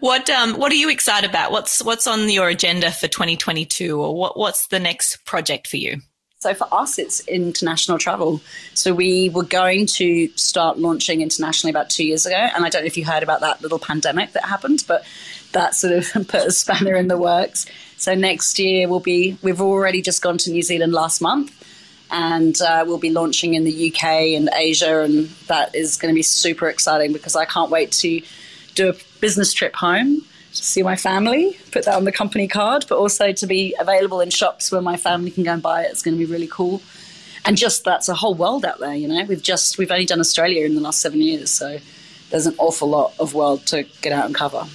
what 0.00 0.28
um, 0.30 0.54
what 0.54 0.70
are 0.72 0.76
you 0.76 0.90
excited 0.90 1.28
about? 1.28 1.52
What's 1.52 1.82
what's 1.82 2.06
on 2.06 2.28
your 2.30 2.48
agenda 2.48 2.90
for 2.90 3.08
2022, 3.08 4.00
or 4.00 4.14
what 4.14 4.38
what's 4.38 4.68
the 4.68 4.80
next 4.80 5.24
project 5.24 5.66
for 5.66 5.76
you? 5.76 6.00
So 6.38 6.52
for 6.54 6.68
us, 6.70 6.98
it's 6.98 7.26
international 7.26 7.98
travel. 7.98 8.40
So 8.74 8.94
we 8.94 9.30
were 9.30 9.42
going 9.42 9.86
to 9.86 10.28
start 10.36 10.78
launching 10.78 11.22
internationally 11.22 11.70
about 11.70 11.90
two 11.90 12.06
years 12.06 12.26
ago, 12.26 12.36
and 12.36 12.64
I 12.64 12.68
don't 12.68 12.82
know 12.82 12.86
if 12.86 12.96
you 12.96 13.04
heard 13.04 13.22
about 13.22 13.40
that 13.40 13.62
little 13.62 13.78
pandemic 13.78 14.32
that 14.32 14.44
happened, 14.44 14.84
but 14.86 15.04
that 15.52 15.74
sort 15.74 15.94
of 15.94 16.28
put 16.28 16.46
a 16.46 16.50
spanner 16.50 16.94
in 16.94 17.08
the 17.08 17.16
works. 17.16 17.66
So 17.98 18.14
next 18.14 18.58
year 18.58 18.88
we'll 18.88 19.00
be 19.00 19.38
we've 19.42 19.60
already 19.60 20.02
just 20.02 20.22
gone 20.22 20.38
to 20.38 20.50
New 20.50 20.62
Zealand 20.62 20.92
last 20.92 21.20
month, 21.20 21.52
and 22.10 22.60
uh, 22.60 22.84
we'll 22.86 22.98
be 22.98 23.10
launching 23.10 23.54
in 23.54 23.64
the 23.64 23.92
UK 23.92 24.04
and 24.36 24.48
Asia, 24.54 25.00
and 25.00 25.28
that 25.48 25.74
is 25.74 25.96
going 25.96 26.12
to 26.12 26.14
be 26.14 26.22
super 26.22 26.68
exciting 26.68 27.12
because 27.12 27.36
I 27.36 27.44
can't 27.44 27.70
wait 27.70 27.92
to 27.92 28.22
do 28.74 28.90
a 28.90 28.94
business 29.20 29.52
trip 29.52 29.74
home 29.74 30.22
to 30.56 30.64
see 30.64 30.82
my 30.82 30.96
family, 30.96 31.56
put 31.70 31.84
that 31.84 31.94
on 31.94 32.04
the 32.04 32.12
company 32.12 32.48
card, 32.48 32.86
but 32.88 32.98
also 32.98 33.32
to 33.32 33.46
be 33.46 33.74
available 33.78 34.20
in 34.20 34.30
shops 34.30 34.72
where 34.72 34.80
my 34.80 34.96
family 34.96 35.30
can 35.30 35.42
go 35.42 35.52
and 35.52 35.62
buy 35.62 35.82
it. 35.82 35.90
It's 35.90 36.02
going 36.02 36.16
to 36.16 36.18
be 36.18 36.30
really 36.30 36.48
cool. 36.50 36.80
And 37.44 37.56
just 37.56 37.84
that's 37.84 38.08
a 38.08 38.14
whole 38.14 38.34
world 38.34 38.64
out 38.64 38.80
there, 38.80 38.94
you 38.94 39.06
know. 39.06 39.24
We've 39.24 39.42
just 39.42 39.78
we've 39.78 39.90
only 39.90 40.06
done 40.06 40.20
Australia 40.20 40.64
in 40.66 40.74
the 40.74 40.80
last 40.80 41.00
seven 41.00 41.20
years, 41.22 41.50
so 41.50 41.78
there's 42.30 42.46
an 42.46 42.54
awful 42.58 42.88
lot 42.88 43.14
of 43.20 43.34
world 43.34 43.66
to 43.66 43.84
get 44.02 44.12
out 44.12 44.26
and 44.26 44.34
cover. 44.34 44.66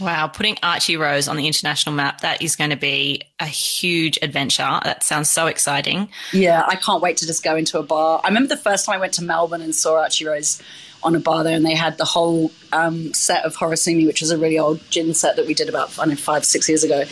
Wow, 0.00 0.28
putting 0.28 0.56
Archie 0.62 0.96
Rose 0.96 1.28
on 1.28 1.36
the 1.36 1.46
international 1.46 1.94
map, 1.94 2.22
that 2.22 2.40
is 2.40 2.56
going 2.56 2.70
to 2.70 2.76
be 2.76 3.22
a 3.38 3.46
huge 3.46 4.18
adventure. 4.22 4.80
That 4.82 5.02
sounds 5.02 5.28
so 5.28 5.46
exciting. 5.46 6.08
Yeah, 6.32 6.64
I 6.66 6.76
can't 6.76 7.02
wait 7.02 7.18
to 7.18 7.26
just 7.26 7.44
go 7.44 7.54
into 7.54 7.78
a 7.78 7.82
bar. 7.82 8.20
I 8.24 8.28
remember 8.28 8.48
the 8.48 8.56
first 8.56 8.86
time 8.86 8.96
I 8.96 8.98
went 8.98 9.12
to 9.14 9.24
Melbourne 9.24 9.60
and 9.60 9.74
saw 9.74 10.00
Archie 10.00 10.26
Rose 10.26 10.62
on 11.02 11.14
a 11.14 11.20
bar 11.20 11.44
there, 11.44 11.54
and 11.54 11.64
they 11.64 11.74
had 11.74 11.98
the 11.98 12.04
whole 12.04 12.50
um, 12.72 13.12
set 13.12 13.44
of 13.44 13.56
Horasumi, 13.56 14.06
which 14.06 14.20
was 14.20 14.30
a 14.30 14.38
really 14.38 14.58
old 14.58 14.80
gin 14.90 15.14
set 15.14 15.36
that 15.36 15.46
we 15.46 15.54
did 15.54 15.68
about 15.68 15.98
I 15.98 16.06
know, 16.06 16.16
five, 16.16 16.44
six 16.44 16.68
years 16.68 16.84
ago. 16.84 17.04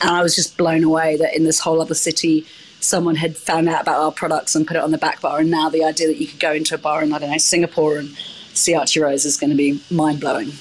And 0.00 0.10
I 0.10 0.22
was 0.22 0.36
just 0.36 0.56
blown 0.56 0.84
away 0.84 1.16
that 1.16 1.34
in 1.34 1.44
this 1.44 1.58
whole 1.58 1.80
other 1.80 1.94
city, 1.94 2.46
someone 2.80 3.16
had 3.16 3.36
found 3.36 3.68
out 3.68 3.82
about 3.82 4.00
our 4.00 4.12
products 4.12 4.54
and 4.54 4.66
put 4.66 4.76
it 4.76 4.82
on 4.82 4.92
the 4.92 4.98
back 4.98 5.20
bar. 5.20 5.40
And 5.40 5.50
now 5.50 5.68
the 5.68 5.84
idea 5.84 6.06
that 6.06 6.18
you 6.18 6.26
could 6.26 6.40
go 6.40 6.52
into 6.52 6.74
a 6.74 6.78
bar 6.78 7.02
in, 7.02 7.12
I 7.12 7.18
don't 7.18 7.30
know, 7.30 7.38
Singapore 7.38 7.98
and 7.98 8.10
see 8.54 8.74
Archie 8.74 9.00
Rose 9.00 9.24
is 9.24 9.36
going 9.36 9.50
to 9.50 9.56
be 9.56 9.80
mind 9.90 10.20
blowing. 10.20 10.52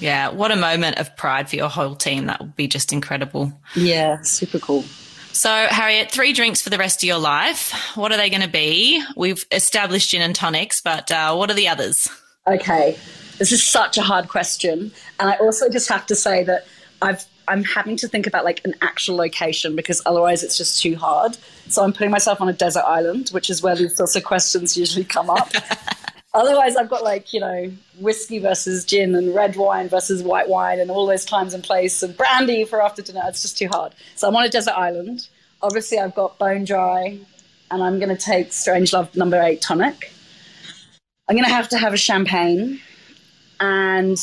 Yeah, 0.00 0.30
what 0.30 0.52
a 0.52 0.56
moment 0.56 0.98
of 0.98 1.16
pride 1.16 1.48
for 1.48 1.56
your 1.56 1.68
whole 1.68 1.94
team. 1.94 2.26
That 2.26 2.40
would 2.40 2.56
be 2.56 2.68
just 2.68 2.92
incredible. 2.92 3.52
Yeah, 3.74 4.22
super 4.22 4.58
cool. 4.58 4.84
So, 5.32 5.50
Harriet, 5.50 6.10
three 6.10 6.32
drinks 6.32 6.60
for 6.62 6.70
the 6.70 6.78
rest 6.78 7.02
of 7.02 7.06
your 7.06 7.18
life. 7.18 7.72
What 7.94 8.12
are 8.12 8.16
they 8.16 8.30
going 8.30 8.42
to 8.42 8.48
be? 8.48 9.02
We've 9.16 9.44
established 9.52 10.10
gin 10.10 10.22
and 10.22 10.34
tonics, 10.34 10.80
but 10.80 11.10
uh, 11.10 11.34
what 11.34 11.50
are 11.50 11.54
the 11.54 11.68
others? 11.68 12.08
Okay, 12.46 12.98
this 13.38 13.52
is 13.52 13.64
such 13.64 13.98
a 13.98 14.02
hard 14.02 14.28
question, 14.28 14.90
and 15.20 15.30
I 15.30 15.36
also 15.36 15.68
just 15.68 15.88
have 15.90 16.06
to 16.06 16.16
say 16.16 16.44
that 16.44 16.66
I've 17.02 17.24
I'm 17.48 17.64
having 17.64 17.96
to 17.96 18.08
think 18.08 18.26
about 18.26 18.44
like 18.44 18.60
an 18.64 18.74
actual 18.82 19.16
location 19.16 19.74
because 19.74 20.02
otherwise 20.04 20.42
it's 20.42 20.56
just 20.56 20.82
too 20.82 20.96
hard. 20.96 21.36
So 21.68 21.82
I'm 21.82 21.92
putting 21.92 22.10
myself 22.10 22.40
on 22.40 22.48
a 22.48 22.52
desert 22.52 22.84
island, 22.86 23.30
which 23.30 23.48
is 23.48 23.62
where 23.62 23.74
these 23.74 23.96
sorts 23.96 24.16
of 24.16 24.24
questions 24.24 24.76
usually 24.76 25.04
come 25.04 25.30
up. 25.30 25.50
otherwise, 26.34 26.76
I've 26.76 26.90
got 26.90 27.04
like 27.04 27.32
you 27.32 27.40
know 27.40 27.70
whiskey 27.98 28.38
versus 28.38 28.84
gin 28.84 29.14
and 29.14 29.34
red 29.34 29.56
wine 29.56 29.88
versus 29.88 30.22
white 30.22 30.48
wine 30.48 30.80
and 30.80 30.90
all 30.90 31.06
those 31.06 31.24
times 31.24 31.54
and 31.54 31.62
place 31.62 32.02
and 32.02 32.16
brandy 32.16 32.64
for 32.64 32.82
after 32.82 33.02
dinner. 33.02 33.22
It's 33.26 33.42
just 33.42 33.58
too 33.58 33.68
hard. 33.68 33.94
So 34.16 34.28
I'm 34.28 34.36
on 34.36 34.44
a 34.44 34.48
desert 34.48 34.76
island. 34.76 35.28
Obviously, 35.62 35.98
I've 35.98 36.14
got 36.14 36.38
bone 36.38 36.64
dry, 36.64 37.18
and 37.70 37.82
I'm 37.82 37.98
going 37.98 38.14
to 38.14 38.22
take 38.22 38.50
Strangelove 38.50 39.16
number 39.16 39.40
eight 39.42 39.60
tonic. 39.60 40.12
I'm 41.28 41.34
going 41.34 41.44
to 41.44 41.54
have 41.54 41.68
to 41.70 41.78
have 41.78 41.92
a 41.92 41.98
champagne, 41.98 42.80
and 43.60 44.16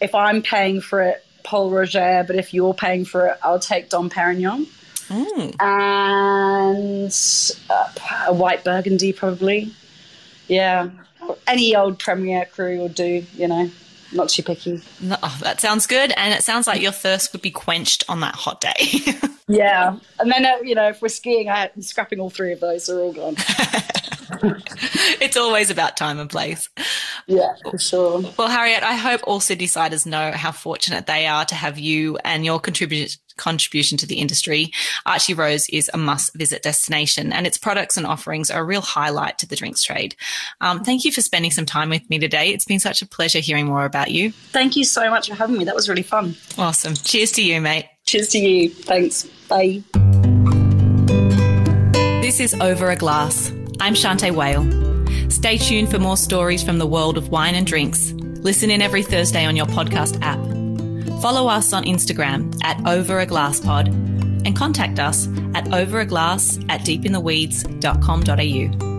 if 0.00 0.14
I'm 0.14 0.42
paying 0.42 0.80
for 0.80 1.02
it, 1.02 1.24
Pol 1.42 1.70
Roger, 1.70 2.24
but 2.26 2.36
if 2.36 2.52
you're 2.54 2.74
paying 2.74 3.04
for 3.04 3.26
it, 3.26 3.38
I'll 3.42 3.58
take 3.58 3.88
Dom 3.88 4.10
Perignon. 4.10 4.66
Mm. 5.08 5.56
And 5.60 7.12
uh, 7.70 8.26
a 8.28 8.32
white 8.32 8.64
burgundy, 8.64 9.12
probably. 9.12 9.72
Yeah. 10.48 10.90
Any 11.46 11.74
old 11.76 11.98
Premier 11.98 12.46
cru 12.46 12.78
will 12.78 12.88
do, 12.88 13.24
you 13.34 13.48
know. 13.48 13.70
Not 14.12 14.28
too 14.28 14.42
picky. 14.42 14.82
Oh, 15.22 15.38
that 15.42 15.60
sounds 15.60 15.86
good. 15.86 16.12
And 16.16 16.34
it 16.34 16.42
sounds 16.42 16.66
like 16.66 16.82
your 16.82 16.92
thirst 16.92 17.32
would 17.32 17.42
be 17.42 17.52
quenched 17.52 18.04
on 18.08 18.20
that 18.20 18.34
hot 18.34 18.60
day. 18.60 19.14
yeah. 19.48 19.96
And 20.18 20.32
then, 20.32 20.44
uh, 20.44 20.56
you 20.64 20.74
know, 20.74 20.88
if 20.88 21.00
we're 21.00 21.08
skiing, 21.08 21.48
I'm 21.48 21.80
scrapping 21.80 22.18
all 22.18 22.30
three 22.30 22.52
of 22.52 22.60
those. 22.60 22.86
They're 22.86 22.98
all 22.98 23.12
gone. 23.12 23.36
it's 25.20 25.36
always 25.36 25.70
about 25.70 25.96
time 25.96 26.18
and 26.18 26.28
place. 26.28 26.68
Yeah, 27.26 27.54
for 27.70 27.78
sure. 27.78 28.22
Well, 28.36 28.48
Harriet, 28.48 28.82
I 28.82 28.94
hope 28.94 29.20
all 29.24 29.38
Sydney 29.38 29.68
siders 29.68 30.06
know 30.06 30.32
how 30.32 30.50
fortunate 30.50 31.06
they 31.06 31.26
are 31.28 31.44
to 31.44 31.54
have 31.54 31.78
you 31.78 32.18
and 32.24 32.44
your 32.44 32.58
contribution 32.58 33.20
contribution 33.36 33.98
to 33.98 34.06
the 34.06 34.16
industry. 34.16 34.72
Archie 35.06 35.34
Rose 35.34 35.68
is 35.68 35.90
a 35.92 35.98
must 35.98 36.34
visit 36.34 36.62
destination 36.62 37.32
and 37.32 37.46
its 37.46 37.58
products 37.58 37.96
and 37.96 38.06
offerings 38.06 38.50
are 38.50 38.62
a 38.62 38.64
real 38.64 38.80
highlight 38.80 39.38
to 39.38 39.46
the 39.46 39.56
drinks 39.56 39.82
trade. 39.82 40.16
Um, 40.60 40.84
thank 40.84 41.04
you 41.04 41.12
for 41.12 41.20
spending 41.20 41.50
some 41.50 41.66
time 41.66 41.90
with 41.90 42.08
me 42.10 42.18
today. 42.18 42.50
It's 42.52 42.64
been 42.64 42.80
such 42.80 43.02
a 43.02 43.06
pleasure 43.06 43.40
hearing 43.40 43.66
more 43.66 43.84
about 43.84 44.10
you. 44.10 44.32
Thank 44.32 44.76
you 44.76 44.84
so 44.84 45.10
much 45.10 45.28
for 45.28 45.34
having 45.34 45.58
me. 45.58 45.64
That 45.64 45.74
was 45.74 45.88
really 45.88 46.02
fun. 46.02 46.36
Awesome. 46.58 46.94
Cheers 46.94 47.32
to 47.32 47.42
you, 47.42 47.60
mate. 47.60 47.86
Cheers 48.06 48.28
to 48.30 48.38
you. 48.38 48.70
Thanks. 48.70 49.24
Bye. 49.48 49.82
This 52.22 52.40
is 52.40 52.54
Over 52.60 52.90
a 52.90 52.96
Glass. 52.96 53.50
I'm 53.80 53.94
Shanteh 53.94 54.34
Wale. 54.34 55.30
Stay 55.30 55.56
tuned 55.56 55.90
for 55.90 55.98
more 55.98 56.16
stories 56.16 56.62
from 56.62 56.78
the 56.78 56.86
world 56.86 57.16
of 57.16 57.28
wine 57.28 57.54
and 57.54 57.66
drinks. 57.66 58.12
Listen 58.12 58.70
in 58.70 58.82
every 58.82 59.02
Thursday 59.02 59.44
on 59.44 59.56
your 59.56 59.66
podcast 59.66 60.20
app. 60.22 60.59
Follow 61.20 61.48
us 61.48 61.72
on 61.72 61.84
Instagram 61.84 62.56
at 62.64 62.84
Over 62.86 63.20
a 63.20 63.26
Glass 63.26 63.60
Pod 63.60 63.88
and 63.88 64.56
contact 64.56 64.98
us 64.98 65.26
at 65.54 65.66
overaglass 65.66 66.64
at 66.70 66.80
deepintheweeds.com.au. 66.80 68.89